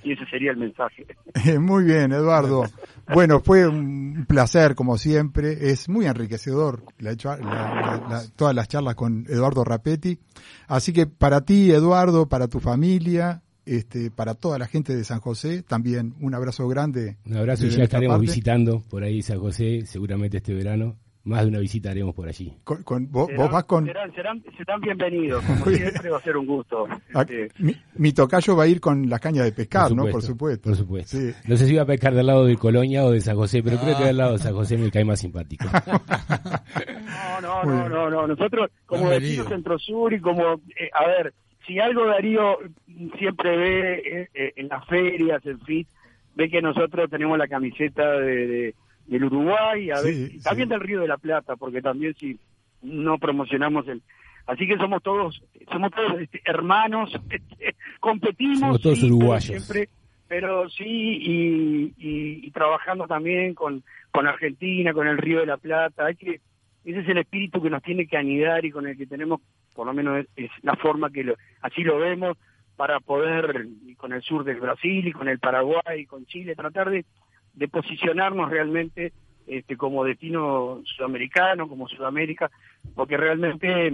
[0.01, 1.05] Y ese sería el mensaje.
[1.59, 2.63] Muy bien, Eduardo.
[3.13, 5.71] Bueno, fue un placer, como siempre.
[5.71, 6.84] Es muy enriquecedor
[8.38, 10.17] todas las charlas con Eduardo Rapetti.
[10.67, 15.19] Así que para ti, Eduardo, para tu familia, este, para toda la gente de San
[15.19, 17.17] José, también un abrazo grande.
[17.25, 20.95] Un abrazo y ya estaremos visitando por ahí San José, seguramente este verano
[21.26, 22.53] más de una visita haremos por allí.
[22.63, 23.86] Con, vos, vas con...
[23.86, 26.88] Serán, serán, bienvenidos, como siempre va a ser un gusto.
[27.13, 27.49] Ah, este...
[27.95, 30.05] Mi, tocayo va a ir con las cañas de pescar, ¿no?
[30.07, 30.69] Por supuesto.
[30.69, 31.17] Por supuesto.
[31.47, 33.78] No sé si va a pescar del lado de Colonia o de San José, pero
[33.78, 35.65] creo que del lado de San José me cae más simpático.
[37.41, 41.34] no, no, no, no, no, nosotros como vecinos Centro Sur y como, eh, a ver,
[41.65, 42.57] si algo Darío
[43.17, 45.88] siempre ve eh, eh, en las ferias, en fin,
[46.36, 48.76] ve que nosotros tenemos la camiseta de
[49.08, 49.95] del Uruguay, a
[50.43, 52.38] también del Río de la Plata, porque también si
[52.82, 54.01] no promocionamos el,
[54.45, 55.41] Así que somos todos,
[55.72, 58.60] somos todos este, hermanos, este, competimos.
[58.60, 59.45] Somos todos sí, pero uruguayos.
[59.64, 59.89] siempre-
[60.28, 65.58] pero sí, y, y- y trabajando también con, con Argentina, con el Río de la
[65.58, 66.06] Plata.
[66.08, 66.41] Hay que,
[66.84, 69.41] ese es el espíritu que nos tiene que anidar y con el que tenemos,
[69.76, 72.36] por lo menos es, es la forma que lo, así lo vemos,
[72.76, 76.56] para poder, y con el sur del Brasil y con el Paraguay y con Chile,
[76.56, 77.06] tratar de,
[77.54, 79.14] de posicionarnos realmente
[79.47, 82.49] este, como destino sudamericano, como Sudamérica,
[82.95, 83.88] porque realmente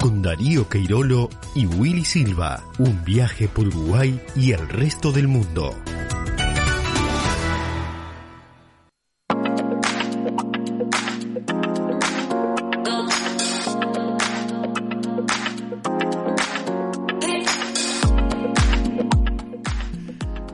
[0.00, 2.64] Con Darío Queirolo y Willy Silva.
[2.78, 5.76] Un viaje por Uruguay y el resto del mundo.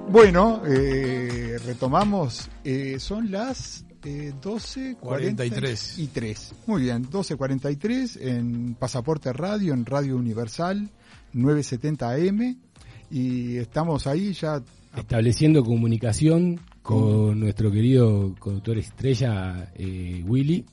[0.08, 2.48] Bueno, eh, retomamos.
[2.64, 6.54] eh, son las eh, 12.43 y 3.
[6.68, 10.88] Muy bien, 12.43 en Pasaporte Radio, en Radio Universal,
[11.32, 12.56] 970 AM.
[13.10, 14.62] Y estamos ahí ya.
[14.96, 20.64] Estableciendo comunicación con nuestro querido conductor estrella eh, Willy,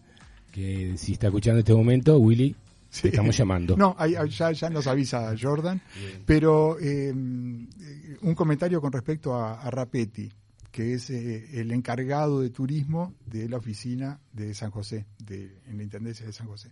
[0.51, 2.55] que si está escuchando en este momento, Willy,
[3.01, 3.75] te estamos llamando.
[3.75, 3.95] No,
[4.27, 5.81] ya, ya nos avisa Jordan.
[6.25, 10.29] Pero eh, un comentario con respecto a, a Rapetti,
[10.73, 15.77] que es eh, el encargado de turismo de la oficina de San José, de, en
[15.77, 16.71] la Intendencia de San José.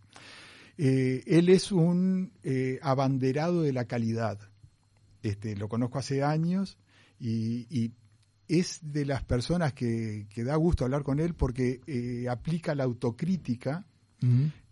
[0.75, 4.39] Eh, él es un eh, abanderado de la calidad.
[5.21, 6.79] Este, lo conozco hace años
[7.19, 7.93] y, y
[8.47, 11.79] es de las personas que, que da gusto hablar con él porque
[12.27, 13.85] aplica la autocrítica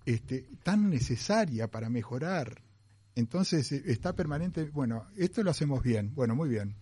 [0.08, 2.64] este, tan necesaria para mejorar.
[3.14, 6.76] Entonces está permanente, bueno, esto lo hacemos bien, bueno, muy bien,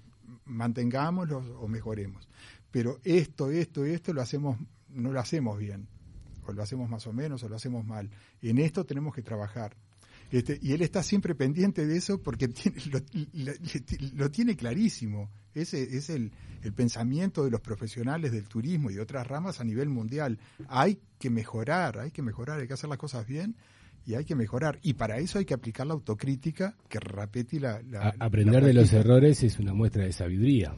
[0.47, 2.27] mantengámoslo o mejoremos.
[2.71, 4.57] Pero esto, esto, esto lo hacemos,
[4.89, 5.87] no lo hacemos bien,
[6.45, 8.09] o lo hacemos más o menos, o lo hacemos mal.
[8.41, 9.75] En esto tenemos que trabajar.
[10.29, 12.49] Este, y él está siempre pendiente de eso porque
[14.13, 15.29] lo tiene clarísimo.
[15.53, 16.31] Ese es el,
[16.61, 20.37] el pensamiento de los profesionales del turismo y de otras ramas a nivel mundial.
[20.67, 23.55] Hay que mejorar, hay que mejorar, hay que hacer las cosas bien
[24.07, 24.79] y hay que mejorar.
[24.81, 27.81] Y para eso hay que aplicar la autocrítica que Rapetti la,
[28.19, 30.73] aprender la de los errores es una muestra de sabiduría.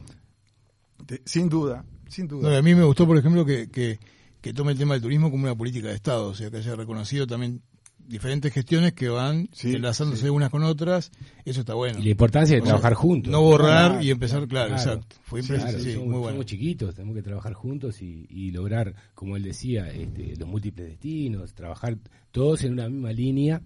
[1.06, 2.50] De- sin duda, sin duda.
[2.50, 4.00] No, a mí me gustó, por ejemplo, que, que,
[4.40, 6.74] que tome el tema del turismo como una política de Estado, o sea, que haya
[6.74, 7.62] reconocido también
[8.06, 10.28] diferentes gestiones que van Sí, enlazándose sí.
[10.28, 11.10] unas con otras,
[11.44, 11.98] eso está bueno.
[11.98, 13.30] Y la importancia de O sea, trabajar juntos.
[13.30, 15.16] No borrar Claro, y empezar, claro, exacto.
[15.22, 16.30] Fue Claro, impresionante, sí, somos, muy bueno.
[16.34, 20.88] somos chiquitos, tenemos que trabajar juntos y, y lograr, como él decía, este, los múltiples
[20.88, 21.96] destinos, trabajar
[22.32, 23.62] todos en una misma línea,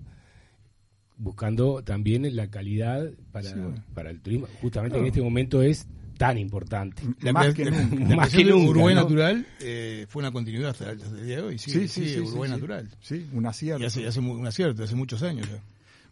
[1.16, 3.84] buscando también la calidad para, Sí, bueno.
[3.94, 4.46] para el turismo.
[4.60, 5.86] Justamente en este momento es
[6.16, 7.02] tan importante.
[7.20, 8.04] La, Más crea- que la- nunca.
[8.08, 9.02] la Más que nunca, Uruguay ¿no?
[9.02, 11.58] Natural eh, fue una continuidad hasta, el día de hoy.
[11.58, 12.54] Sí, Sí, sí, sí, sí, Uruguay sí.
[12.54, 12.88] Natural.
[13.00, 13.82] Sí, un acierto.
[13.82, 15.58] Y hace, hace un acierto, hace muchos años ya.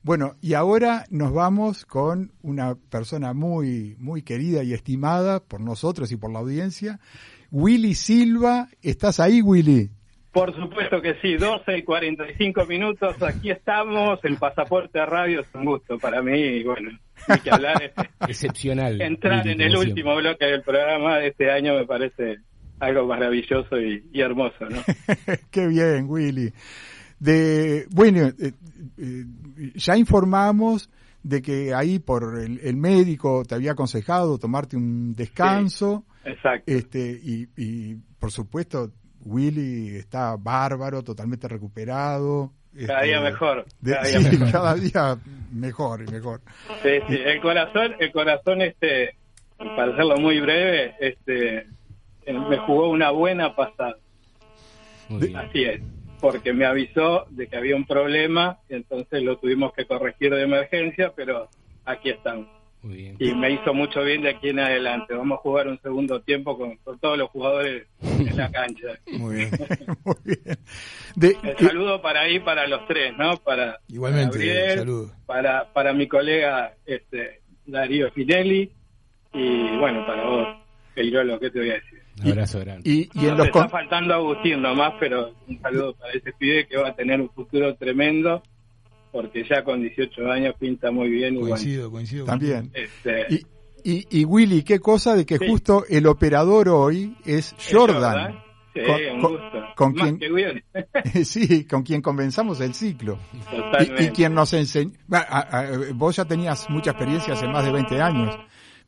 [0.04, 6.10] Bueno, y ahora nos vamos con una persona muy, muy querida y estimada por nosotros
[6.10, 6.98] y por la audiencia.
[7.52, 9.90] Willy Silva, ¿estás ahí, Willy?
[10.32, 15.46] Por supuesto que sí, 12 y 45 minutos, aquí estamos, el pasaporte a radio es
[15.54, 16.90] un gusto para mí, y bueno,
[17.28, 19.00] hay que hablar, este, Excepcional.
[19.00, 22.38] entrar en el último bloque del programa de este año me parece
[22.80, 24.82] algo maravilloso y, y hermoso, ¿no?
[25.50, 26.52] Qué bien, Willy.
[27.20, 28.52] De, bueno, eh,
[28.98, 29.24] eh,
[29.74, 30.90] ya informamos
[31.22, 36.04] de que ahí por el, el médico te había aconsejado tomarte un descanso.
[36.24, 36.64] Exacto.
[36.72, 42.52] Este, y, y por supuesto, Willy está bárbaro, totalmente recuperado.
[42.86, 44.52] Cada día Este, mejor, de- cada día sí, mejor.
[44.52, 45.16] cada día
[45.52, 46.40] mejor y mejor.
[46.82, 49.14] Sí, sí, el corazón, el corazón, este,
[49.58, 51.58] para hacerlo muy breve, este,
[52.24, 53.96] eh, me jugó una buena pasada.
[55.08, 55.36] Muy bien.
[55.36, 55.80] Así es,
[56.20, 60.42] porque me avisó de que había un problema, y entonces lo tuvimos que corregir de
[60.42, 61.48] emergencia, pero
[61.84, 62.46] aquí estamos.
[62.82, 63.16] Muy bien.
[63.20, 65.14] Y me hizo mucho bien de aquí en adelante.
[65.14, 68.88] Vamos a jugar un segundo tiempo con, con todos los jugadores en la cancha.
[69.18, 69.50] Muy bien.
[70.04, 70.58] Muy bien.
[71.14, 73.36] De- El saludo para ahí, para los tres, ¿no?
[73.36, 75.12] Para Igualmente, Gabriel, saludo.
[75.26, 78.72] para, para mi colega este, Darío Finelli
[79.32, 80.48] y bueno, para vos,
[80.94, 82.02] Peirolo, ¿qué te voy a decir?
[82.22, 82.82] Un abrazo grande.
[82.90, 86.66] y, y en Nos los está faltando Agustín nomás, pero un saludo para ese pibe
[86.66, 88.42] que va a tener un futuro tremendo,
[89.12, 91.34] porque ya con 18 años pinta muy bien.
[91.34, 92.24] Bueno, Coincido, coincido.
[92.24, 92.70] también.
[92.74, 93.46] este, Y,
[93.84, 95.46] y, y Willy, qué cosa de que Sí.
[95.48, 98.42] justo el operador hoy es ¿es Jordan.
[98.74, 99.58] Sí, Con- un con- gusto.
[99.76, 100.64] con Más quien- que bien.
[101.26, 103.18] sí, con quien comenzamos el ciclo.
[103.34, 104.04] Y, Totalmente.
[104.04, 104.92] y quien nos enseñó.
[105.94, 108.34] Vos ya tenías mucha experiencia hace más de 20 años,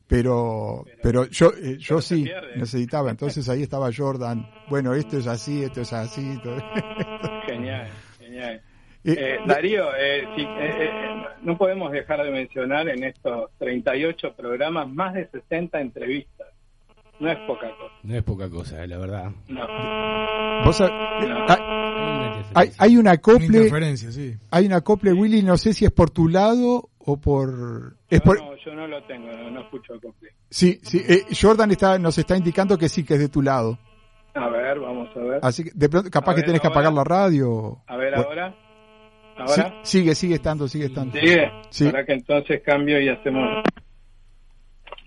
[0.07, 3.11] pero, pero yo, eh, yo pero sí necesitaba.
[3.11, 4.49] Entonces ahí estaba Jordan.
[4.69, 6.39] Bueno, esto es así, esto es así.
[6.43, 6.57] todo.
[7.47, 7.87] Genial,
[8.19, 8.61] genial.
[9.05, 10.47] Eh, Darío, eh, sí, eh,
[10.79, 16.47] eh, no podemos dejar de mencionar en estos 38 programas más de 60 entrevistas.
[17.19, 17.93] No es poca cosa.
[18.03, 19.31] No es poca cosa, eh, la verdad.
[19.47, 19.61] No.
[20.65, 21.45] vos sab- No.
[21.47, 24.35] ah, Hay una hay, hay un Una acople, sí.
[24.51, 27.95] hay acople, Willy, no sé si es por tu lado o por...
[28.09, 30.35] Es Yo por no, yo no lo tengo, no, no escucho el completo.
[30.49, 33.77] sí, sí, eh, Jordan está, nos está indicando que sí, que es de tu lado.
[34.33, 35.39] A ver, vamos a ver.
[35.43, 36.79] Así que de pronto, capaz A que ver, tenés que ahora.
[36.81, 37.77] apagar la radio.
[37.87, 38.53] A ver Bueno,
[39.37, 39.79] ahora.
[39.83, 41.17] sí, sigue, sigue estando, sigue estando.
[41.19, 41.51] Sigue.
[41.69, 41.85] Sí.
[41.85, 43.63] Para que entonces cambio y hacemos.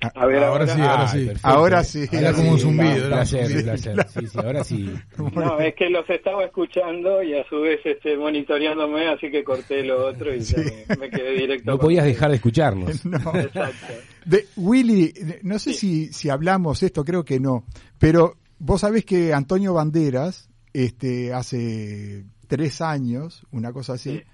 [0.00, 0.66] Ah, A ver, Ahora ahora.
[0.68, 1.24] sí, ahora Ah, sí.
[1.26, 1.48] perfecto.
[1.48, 2.04] Ahora sí.
[2.12, 4.06] Era como un zumbido, Un placer, un placer.
[4.08, 4.94] Sí, sí, ahora sí.
[5.34, 9.82] No, es que los estaba escuchando y a su vez este, monitoreándome, así que corté
[9.82, 10.56] lo otro y ya
[10.88, 11.68] me, me quedé directo.
[11.68, 13.04] No podías dejar de escucharnos.
[13.06, 13.34] No.
[13.34, 13.86] Exacto.
[14.24, 15.12] De, Willy,
[15.42, 17.64] no sé si, si hablamos esto, creo que no,
[17.98, 24.24] pero vos sabés que Antonio Banderas, este, hace tres años, una cosa así, Sí.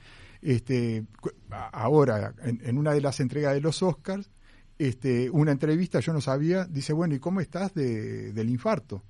[0.41, 1.05] este,
[1.51, 4.31] ahora, en, en una de las entregas de los Oscars,
[4.79, 9.03] este, una entrevista, yo no sabía, dice, bueno, ¿y cómo estás de, del infarto?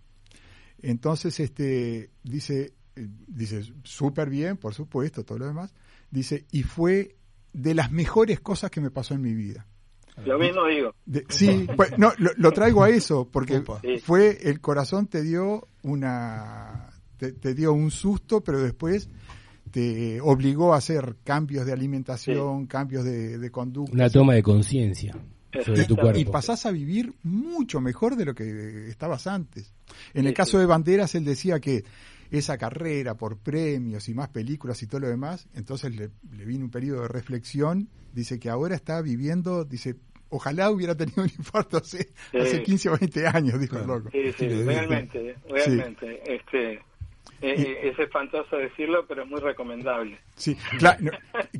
[0.82, 5.72] Entonces, este, dice, eh, dice, súper bien, por supuesto, todo lo demás,
[6.10, 7.16] dice, y fue
[7.52, 9.66] de las mejores cosas que me pasó en mi vida.
[10.24, 10.94] Lo mismo digo.
[11.06, 13.64] De- sí, pues, no, lo, lo traigo a eso, porque.
[13.82, 13.98] Sí.
[13.98, 16.83] fue el corazón te dio una,
[17.16, 19.08] te, te dio un susto, pero después
[19.70, 23.92] te obligó a hacer cambios de alimentación, cambios de, de conducta.
[23.92, 25.16] Una toma de conciencia
[25.64, 26.18] sobre tu cuerpo.
[26.18, 29.72] y pasás a vivir mucho mejor de lo que estabas antes.
[30.12, 30.58] En el caso sí.
[30.58, 31.84] de Banderas, él decía que
[32.30, 36.64] esa carrera por premios y más películas y todo lo demás, entonces le, le vino
[36.64, 39.94] un periodo de reflexión, dice que ahora está viviendo, dice,
[40.30, 42.38] ojalá hubiera tenido un infarto hace, Sí.
[42.38, 44.10] hace 15 o 20 años, dijo el loco.
[44.10, 46.22] Sí, sí, realmente, realmente.
[46.26, 46.80] Este,
[47.42, 50.18] eh, eh, es espantoso decirlo, pero es muy recomendable.
[50.36, 51.10] Sí, no,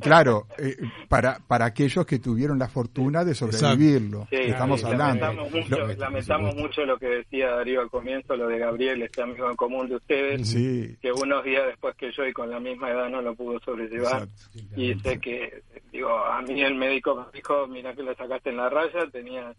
[0.01, 0.75] claro, eh,
[1.07, 5.25] para, para aquellos que tuvieron la fortuna de sobrevivirlo, Sí, estamos sí, hablando.
[5.25, 9.21] Lamentamos, mucho, Lo- lamentamos mucho lo que decía Darío al comienzo, lo de Gabriel, este
[9.21, 12.59] amigo en común de ustedes, sí, que unos días después que yo y con la
[12.59, 14.23] misma edad no lo pudo sobrellevar.
[14.23, 14.81] exacto.
[14.81, 15.61] Y sé que,
[15.91, 19.53] digo, a mí el médico me dijo, mira que lo sacaste en la raya, tenía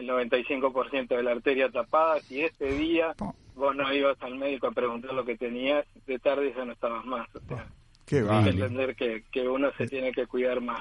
[0.00, 3.14] el 95% de la arteria tapada, si ese día
[3.54, 7.04] vos no ibas al médico a preguntar lo que tenías, de tarde ya no estabas
[7.04, 7.28] más.
[7.36, 7.66] O sea,
[8.06, 8.50] Qué vale.
[8.50, 10.80] entender que, que uno se tiene que cuidar más.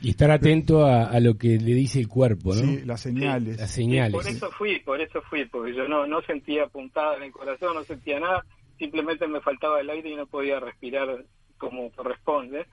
[0.00, 2.60] Y estar atento a, a lo que le dice el cuerpo, ¿no?
[2.62, 3.58] Sí, las señales.
[3.58, 4.12] Las Sí, señales.
[4.12, 7.74] por eso fui, por eso fui, porque yo no, no sentía puntada en el corazón,
[7.74, 8.46] no sentía nada,
[8.78, 11.24] simplemente me faltaba el aire y no podía respirar
[11.58, 12.64] como corresponde.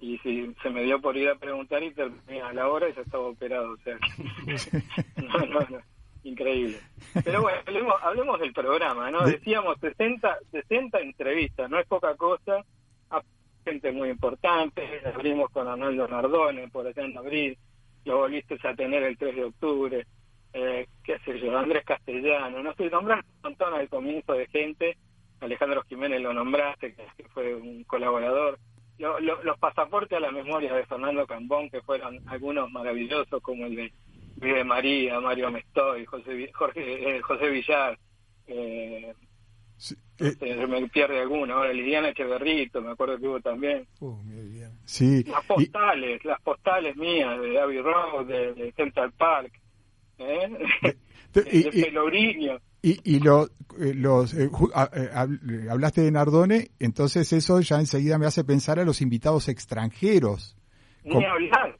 [0.00, 2.94] Y si se me dio por ir a preguntar y terminé a la hora y
[2.94, 4.82] ya estaba operado, o sea, que-
[5.22, 5.78] no, no, no,
[6.24, 6.78] increíble.
[7.24, 9.24] Pero bueno, hablemos, hablemos del programa, ¿no?
[9.26, 12.64] De- Decíamos 60, 60 entrevistas, no es poca cosa,
[13.10, 13.20] a
[13.64, 14.82] gente muy importante,
[15.14, 17.58] abrimos con Arnaldo Nardone por allá en abril,
[18.06, 20.06] lo volviste a tener el 3 de octubre,
[20.54, 24.96] eh, qué sé yo, Andrés Castellano, no sé, nombraste un montón al comienzo de gente,
[25.40, 28.58] Alejandro Jiménez lo nombraste, que fue un colaborador,
[29.00, 33.66] Lo- lo- los pasaportes a la memoria de Fernando Cambón, que fueron algunos maravillosos, como
[33.66, 33.92] el de
[34.36, 37.98] de María, Mario Mestoy, José, Jorge, eh, José Villar,
[38.46, 39.12] eh,
[39.76, 43.86] Sí, eh, se me pierde alguno, ahora Liliana Echeverrito, me acuerdo que hubo también.
[44.00, 44.70] Uh, muy bien.
[44.84, 45.24] sí.
[45.24, 49.52] Las Y- postales, las postales mías de Abbey Road, de, de Central Park,
[50.18, 50.48] ¿eh?
[51.34, 51.90] de, y- de
[52.82, 53.00] y-.
[53.04, 53.46] Y, lo,
[53.78, 54.48] eh, los, eh, eh,
[55.14, 60.56] hab- hablaste de Nardone, entonces eso ya enseguida me hace pensar a los invitados extranjeros,
[61.10, 61.26] como,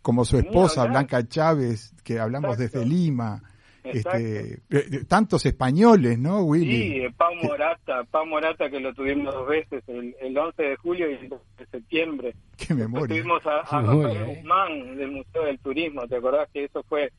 [0.02, 0.86] como su esposa.
[0.86, 2.78] Blanca Chávez, que hablamos Exacto.
[2.78, 3.42] desde Lima,
[3.82, 4.60] este,
[5.08, 7.00] tantos españoles, ¿no, Willy?
[7.00, 11.10] Sí, Pau Morata, Pau Morata que lo tuvimos dos veces, el, el 11 de julio
[11.10, 12.34] y el 12 de septiembre.
[12.56, 13.08] Qué memoria.
[13.08, 13.80] tuvimos a, a.
[13.82, 17.10] Guzmán del Museo del Turismo, ¿te acordás que eso fue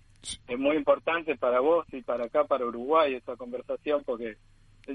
[0.47, 4.37] eh, muy importante para vos y para acá, para Uruguay, esa conversación, porque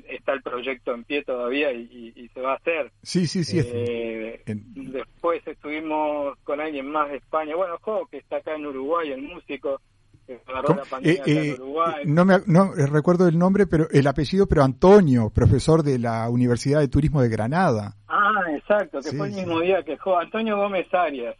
[0.08, 1.82] está el proyecto en pie todavía y,
[2.16, 2.90] y- y se va a hacer.
[3.02, 3.58] Sí, sí, sí.
[3.60, 8.54] es- Eh, en- Después estuvimos con alguien más de España, bueno, Jo, que está acá
[8.56, 9.80] en Uruguay, el músico,
[10.26, 12.02] que agarró la pandemia Eh, acá eh, en Uruguay.
[12.04, 16.80] no me no recuerdo el nombre, pero el apellido, pero Antonio, profesor de la Universidad
[16.80, 17.94] de Turismo de Granada.
[18.08, 19.40] Ah, exacto, que Sí, fue el sí.
[19.40, 21.36] mismo día que Jo, Antonio Gómez Arias,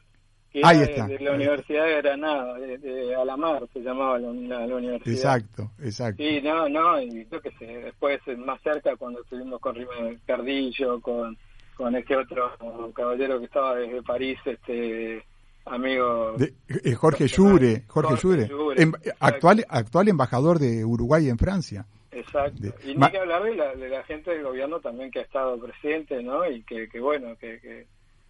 [0.60, 1.06] que Ahí era está.
[1.06, 5.14] de, la Universidad de Granada, de, de Alamar se llamaba la, la- la universidad.
[5.14, 6.22] Exacto, exacto.
[6.22, 10.18] Sí, no, no, y yo qué sé, después eh, más cerca cuando estuvimos con Rime
[10.26, 11.36] Cardillo, con,
[11.76, 12.50] con este otro
[12.94, 15.22] caballero que estaba desde París, este
[15.64, 16.34] amigo...
[16.38, 21.86] De- eh, Jorge Llure, Jorge Llure, em- actual, actual embajador de Uruguay en Francia.
[22.12, 22.62] Exacto.
[22.62, 25.22] De- y ni que hablar de la, de la gente del gobierno también que ha
[25.22, 26.48] estado presente, ¿no?
[26.50, 27.86] Y que, que bueno, que, que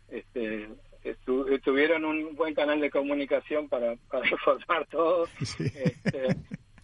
[0.09, 0.69] este,
[1.15, 5.27] estu- tuvieron un buen canal de comunicación para, para informar todo.
[5.45, 5.65] Sí.
[5.65, 6.37] Este,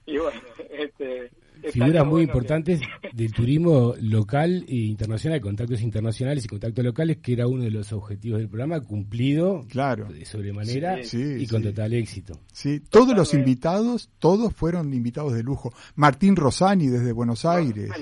[0.06, 1.30] y bueno, este,
[1.70, 2.80] Figuras muy bueno que- importantes
[3.12, 7.92] del turismo local e internacional, contactos internacionales y contactos locales, que era uno de los
[7.92, 10.06] objetivos del programa, cumplido Claro.
[10.12, 11.68] de sobremanera Sí, y con sí.
[11.68, 12.34] total éxito.
[12.52, 15.72] Sí, todos los invitados, todos fueron invitados de lujo.
[15.94, 17.92] Martín Rosani desde Buenos Aires.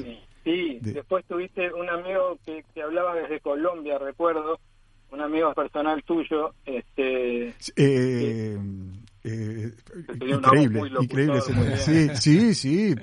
[0.43, 4.59] Sí, De- después tuviste un amigo que, que hablaba desde Colombia, recuerdo,
[5.13, 8.59] un amigo personal tuyo, este, Eh,
[9.25, 9.73] eh,
[10.21, 11.41] increíble, locutor, increíble.
[11.49, 11.77] bien.
[11.79, 12.95] Sí, sí, sí.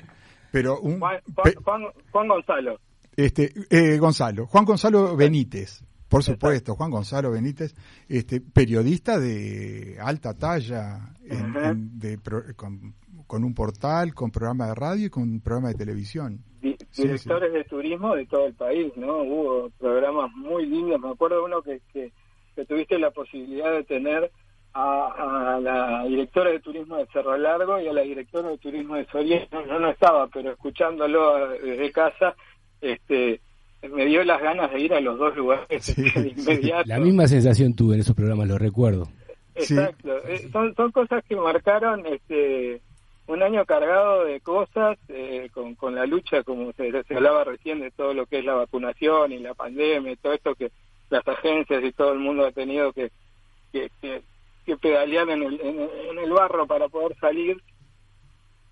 [0.51, 2.79] Pero un Juan, Gonzalo.
[3.15, 7.75] este eh, Gonzalo, Juan Gonzalo Benítez, por supuesto, Juan Gonzalo Benítez,
[8.07, 11.69] este periodista de alta talla, en- Ajá.
[11.71, 12.93] en- de pro- con,
[13.27, 16.43] con un portal, con programa de radio y con un programa de televisión.
[16.61, 19.17] di- Sí, directores de turismo de todo el país, ¿no?
[19.19, 20.99] Hubo programas muy lindos.
[20.99, 22.11] Me acuerdo uno que, que,
[22.55, 24.31] que tuviste la posibilidad de tener
[24.73, 28.95] a, a la directora de turismo de Cerro Largo y a la directora de turismo
[28.95, 29.63] de Soriano.
[29.67, 32.35] Yo no estaba, pero escuchándolo desde casa,
[32.81, 33.41] este
[33.93, 36.87] me dio las ganas de ir a los dos lugares Sí, de inmediato.
[36.87, 39.05] La misma sensación tuve en esos programas, lo recuerdo.
[39.55, 39.75] Sí.
[39.75, 40.17] Exacto.
[40.27, 42.81] Eh, son, son cosas que marcaron este
[43.27, 47.79] un año cargado de cosas, eh, con, con la lucha, como se, se hablaba recién,
[47.81, 50.71] de todo lo que es la vacunación y la pandemia, y todo esto que
[51.09, 53.11] las agencias y todo el mundo ha tenido que,
[53.71, 53.89] que,
[54.81, 57.61] pedalear en el, en, el- en el barro para poder salir.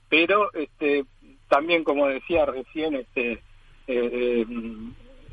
[0.10, 1.06] Pero este
[1.50, 3.40] también, como decía recién, este eh,
[3.88, 4.46] eh,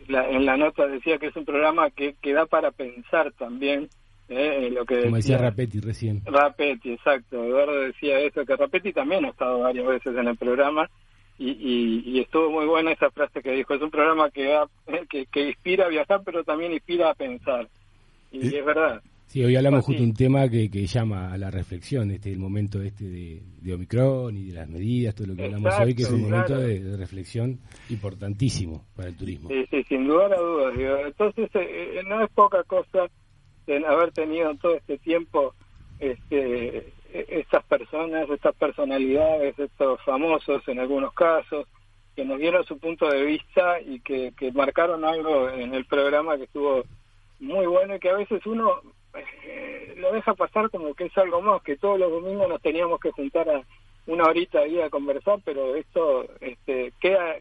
[0.08, 3.88] la- en la nota decía que es un programa que, que da para pensar también
[4.28, 6.22] eh, en lo que Como decía decía Rapetti recién.
[6.24, 7.44] Rapetti, exacto.
[7.44, 10.88] Eduardo decía eso, que Rapetti también ha estado varias veces en el programa
[11.38, 13.74] y, y, y estuvo muy buena esa frase que dijo.
[13.74, 14.68] Es un programa que, da-
[15.10, 17.68] que, que inspira a viajar, pero también inspira a pensar.
[18.30, 19.02] Y es verdad.
[19.26, 22.38] Sí, hoy hablamos justo de un tema que, que llama a la reflexión, este el
[22.38, 25.94] momento este de, de Omicron y de las medidas, todo lo que hablamos Exacto, hoy,
[25.94, 27.58] que es un momento de reflexión
[27.88, 29.48] importantísimo para el turismo.
[29.48, 30.76] Sí, sí, sin lugar a dudas.
[30.76, 30.96] digo.
[31.06, 33.06] Entonces, eh, eh, no es poca cosa
[33.66, 35.54] en haber tenido todo este tiempo
[35.98, 41.66] este, eh, estas personas, estas personalidades, estos famosos en algunos casos,
[42.16, 46.36] que nos dieron su punto de vista y que, que marcaron algo en el programa
[46.36, 46.84] que estuvo
[47.40, 48.80] muy bueno y que a veces uno
[49.14, 53.00] eh, lo deja pasar como que es algo más, que todos los domingos nos teníamos
[53.00, 53.62] que juntar a
[54.06, 57.36] una horita ahí a conversar, pero esto este, queda...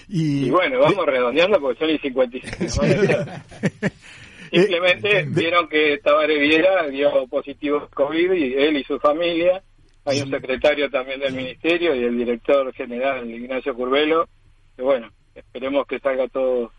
[0.09, 2.82] Y, Y bueno, vamos redondeando porque son y 55.
[2.82, 3.88] ¿no?
[4.50, 8.98] Simplemente Eh, de- vieron que Tabaré Viera dio positivo a COVID y él y su
[8.98, 9.62] familia.
[10.04, 14.26] Hay un secretario también del ministerio y el director general, Ignacio Curvelo.
[14.74, 16.72] Que bueno, esperemos que salga todo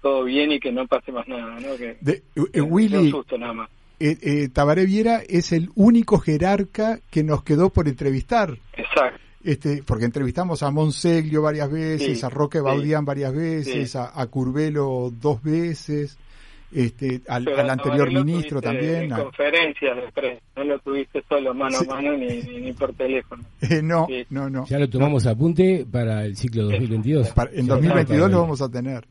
[0.00, 1.76] todo bien y que no pase más nada, ¿no?
[1.76, 3.70] Que, de- eh, Willy, un susto nada más.
[4.00, 8.50] eh, eh, Tabaré Viera es el único jerarca que nos quedó por entrevistar.
[8.76, 9.20] Exacto.
[9.44, 12.64] Este, porque entrevistamos a Monseglio varias veces, Sí, a Roque sí.
[12.64, 13.98] Baudián varias veces, Sí.
[13.98, 16.16] a, a Curvelo dos veces,
[16.72, 19.04] este, al, anterior ministro también.
[19.04, 21.86] En a- conferencias de prensa, no lo tuviste solo mano Sí.
[21.88, 23.44] a mano ni, ni, ni por teléfono.
[23.60, 24.24] Eh, no, Sí.
[24.30, 24.64] no, no.
[24.66, 27.30] Ya lo tomamos apunte para el ciclo 2022.
[27.30, 29.06] Para- en Ya 2022 está lo vamos a tener.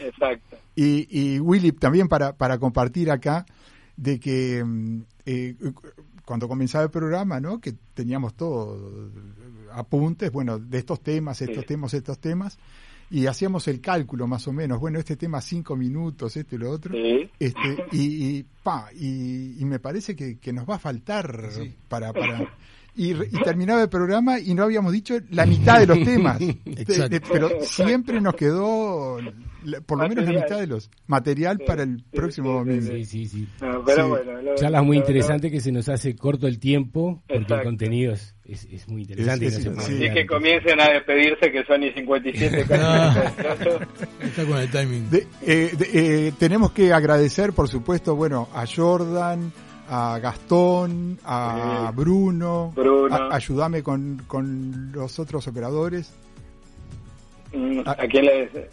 [0.00, 0.56] Exacto.
[0.74, 3.46] Y, y Willy, también para, para compartir acá,
[3.96, 5.54] de que mm, eh,
[6.26, 7.58] cuando comenzaba el programa, ¿no?
[7.60, 11.66] Que teníamos todo, eh, apuntes, bueno, de estos temas, estos Sí.
[11.68, 12.58] temas, estos temas,
[13.08, 16.70] y hacíamos el cálculo más o menos, bueno, este tema cinco minutos, este y lo
[16.70, 17.30] otro, Sí.
[17.38, 21.48] este, y, y, pa, y, y me parece que, que nos va a faltar
[21.88, 22.12] para...
[22.12, 22.52] para
[22.96, 26.38] y, y terminaba el programa y no habíamos dicho la mitad de los temas.
[26.40, 27.08] De- Exacto.
[27.10, 29.18] de- pero siempre nos quedó
[29.64, 32.92] la- por lo menos la mitad de los material para el sí, próximo sí, domingo.
[32.92, 33.48] Sí, sí, sí.
[33.60, 34.08] No, pero Sí.
[34.10, 37.34] bueno, lo- Charlas muy lo- lo- interesantes que se nos hace corto el tiempo porque
[37.36, 37.64] el Exacto.
[37.64, 39.44] contenido es, es, es muy interesante.
[39.44, 40.04] y Es- no es- se puede sí.
[40.06, 43.32] Y que comiencen a despedirse que son y 57 Ah.
[44.22, 45.10] Está con el timing.
[45.10, 49.52] De- eh, de- eh, tenemos que agradecer, por supuesto, bueno, a Jordan,
[49.88, 51.96] a Gastón, a Sí.
[51.96, 52.72] Bruno.
[52.74, 53.14] Bruno.
[53.14, 56.12] A- ayúdame con, con los otros operadores.
[57.52, 57.80] Mm.
[57.86, 58.70] ¿A quién le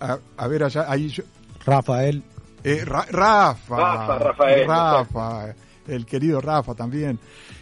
[0.00, 1.22] A, a ver allá, ahí yo-
[1.64, 2.22] Rafael.
[2.64, 3.76] eh, Ra- Rafa.
[3.76, 5.54] Rafa, Rafael, Rafa,
[5.88, 7.18] el querido Rafa también.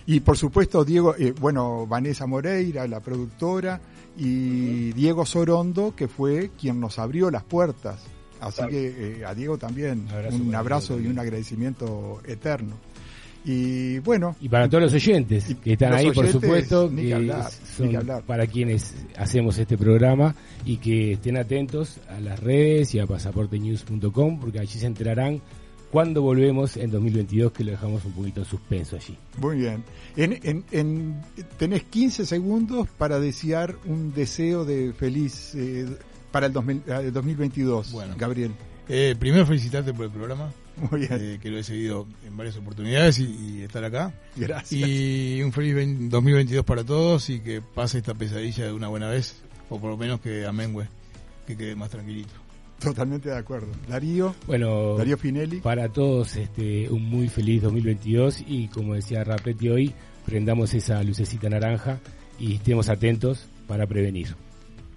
[0.07, 3.81] Y por supuesto, Diego, eh, bueno, Vanessa Moreira, la productora,
[4.17, 8.03] y Diego Sorondo, que fue quien nos abrió las puertas.
[8.41, 8.71] Así Claro.
[8.71, 12.75] que eh, a Diego también Abrazo un abrazo y un agradecimiento eterno.
[13.45, 17.09] Y bueno, Y para todos los oyentes Y que están ahí, por supuesto, ni que
[17.09, 18.23] que hablar, son ni que hablar.
[18.25, 20.35] para quienes hacemos este programa
[20.65, 25.41] y que estén atentos a las redes y a pasaportenews.com porque allí se enterarán
[25.91, 29.17] cuándo volvemos en 2022 que lo dejamos un poquito en suspenso allí.
[29.39, 29.83] muy bien.
[30.17, 31.21] En, en, en-
[31.59, 35.87] tenés 15 segundos para desear un deseo de feliz eh,
[36.31, 38.15] para el 2000 eh, 2022, Bueno.
[38.19, 38.53] Gabriel.
[38.89, 40.53] Eh, primero felicitarte por el programa,
[40.91, 43.25] Muy bien, eh, que lo he seguido en varias oportunidades y,
[43.59, 44.15] y estar acá.
[44.37, 44.73] gracias.
[44.81, 49.09] Y un feliz 20 2022 para todos y que pase esta pesadilla de una buena
[49.09, 49.37] vez,
[49.69, 50.87] o por lo menos que amengue,
[51.47, 52.31] que quede más tranquilito.
[52.79, 53.69] Totalmente de acuerdo.
[53.89, 55.61] Darío, Bueno, Darío Finelli.
[55.61, 59.93] para todos este un muy feliz 2022 y como decía Rapetti hoy,
[60.25, 61.99] prendamos esa lucecita naranja
[62.39, 64.35] y estemos atentos para prevenir.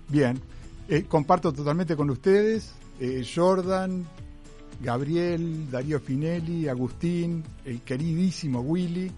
[0.07, 0.39] Bien,
[0.87, 2.73] Eh, comparto totalmente con ustedes.
[3.01, 4.05] eh, Jordan,
[4.81, 9.11] Gabriel, Darío Finelli, Agustín, el queridísimo Willy,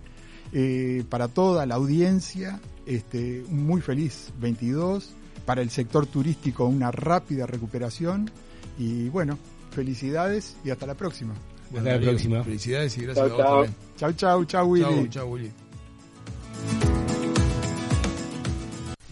[0.51, 5.11] eh, para toda la audiencia, este, un muy feliz 22,
[5.45, 8.29] para el sector turístico una rápida recuperación
[8.77, 9.37] y bueno,
[9.71, 11.33] felicidades y hasta la próxima.
[11.65, 12.43] Hasta la Darío, próxima.
[12.43, 13.53] Felicidades y gracias Chao, a vos chao.
[13.63, 13.75] también.
[13.97, 14.85] Chau, chau, chau Willy.
[14.85, 15.64] Chau, chau, Willy.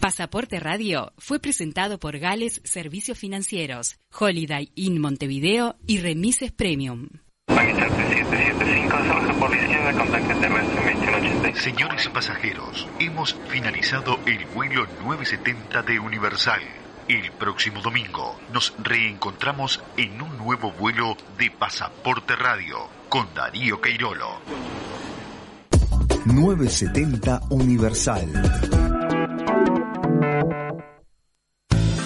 [0.04, 7.08] Pasaporte Radio fue presentado por Gales Servicios Financieros, Holiday Inn Montevideo y Remises Premium.
[11.54, 16.60] Señores pasajeros, hemos finalizado el vuelo 970 de Universal.
[17.08, 22.76] El próximo domingo nos reencontramos en un nuevo vuelo de Pasaporte Radio
[23.08, 24.42] con Darío Queirolo.
[26.26, 29.03] 970 Universal.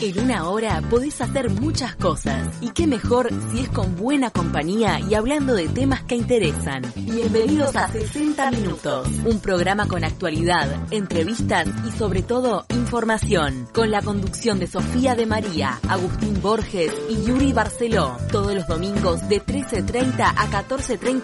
[0.00, 2.48] En una hora podés hacer muchas cosas.
[2.60, 6.82] Y qué mejor si es con buena compañía y hablando de temas que interesan.
[6.94, 9.08] Bienvenidos a 60 Minutos.
[9.24, 13.66] Un programa con actualidad, entrevistas y sobre todo información.
[13.74, 18.16] Con la conducción de Sofía de María, Agustín Borges y Yuri Barceló.
[18.30, 21.22] Todos los domingos de 13.30 a 14.30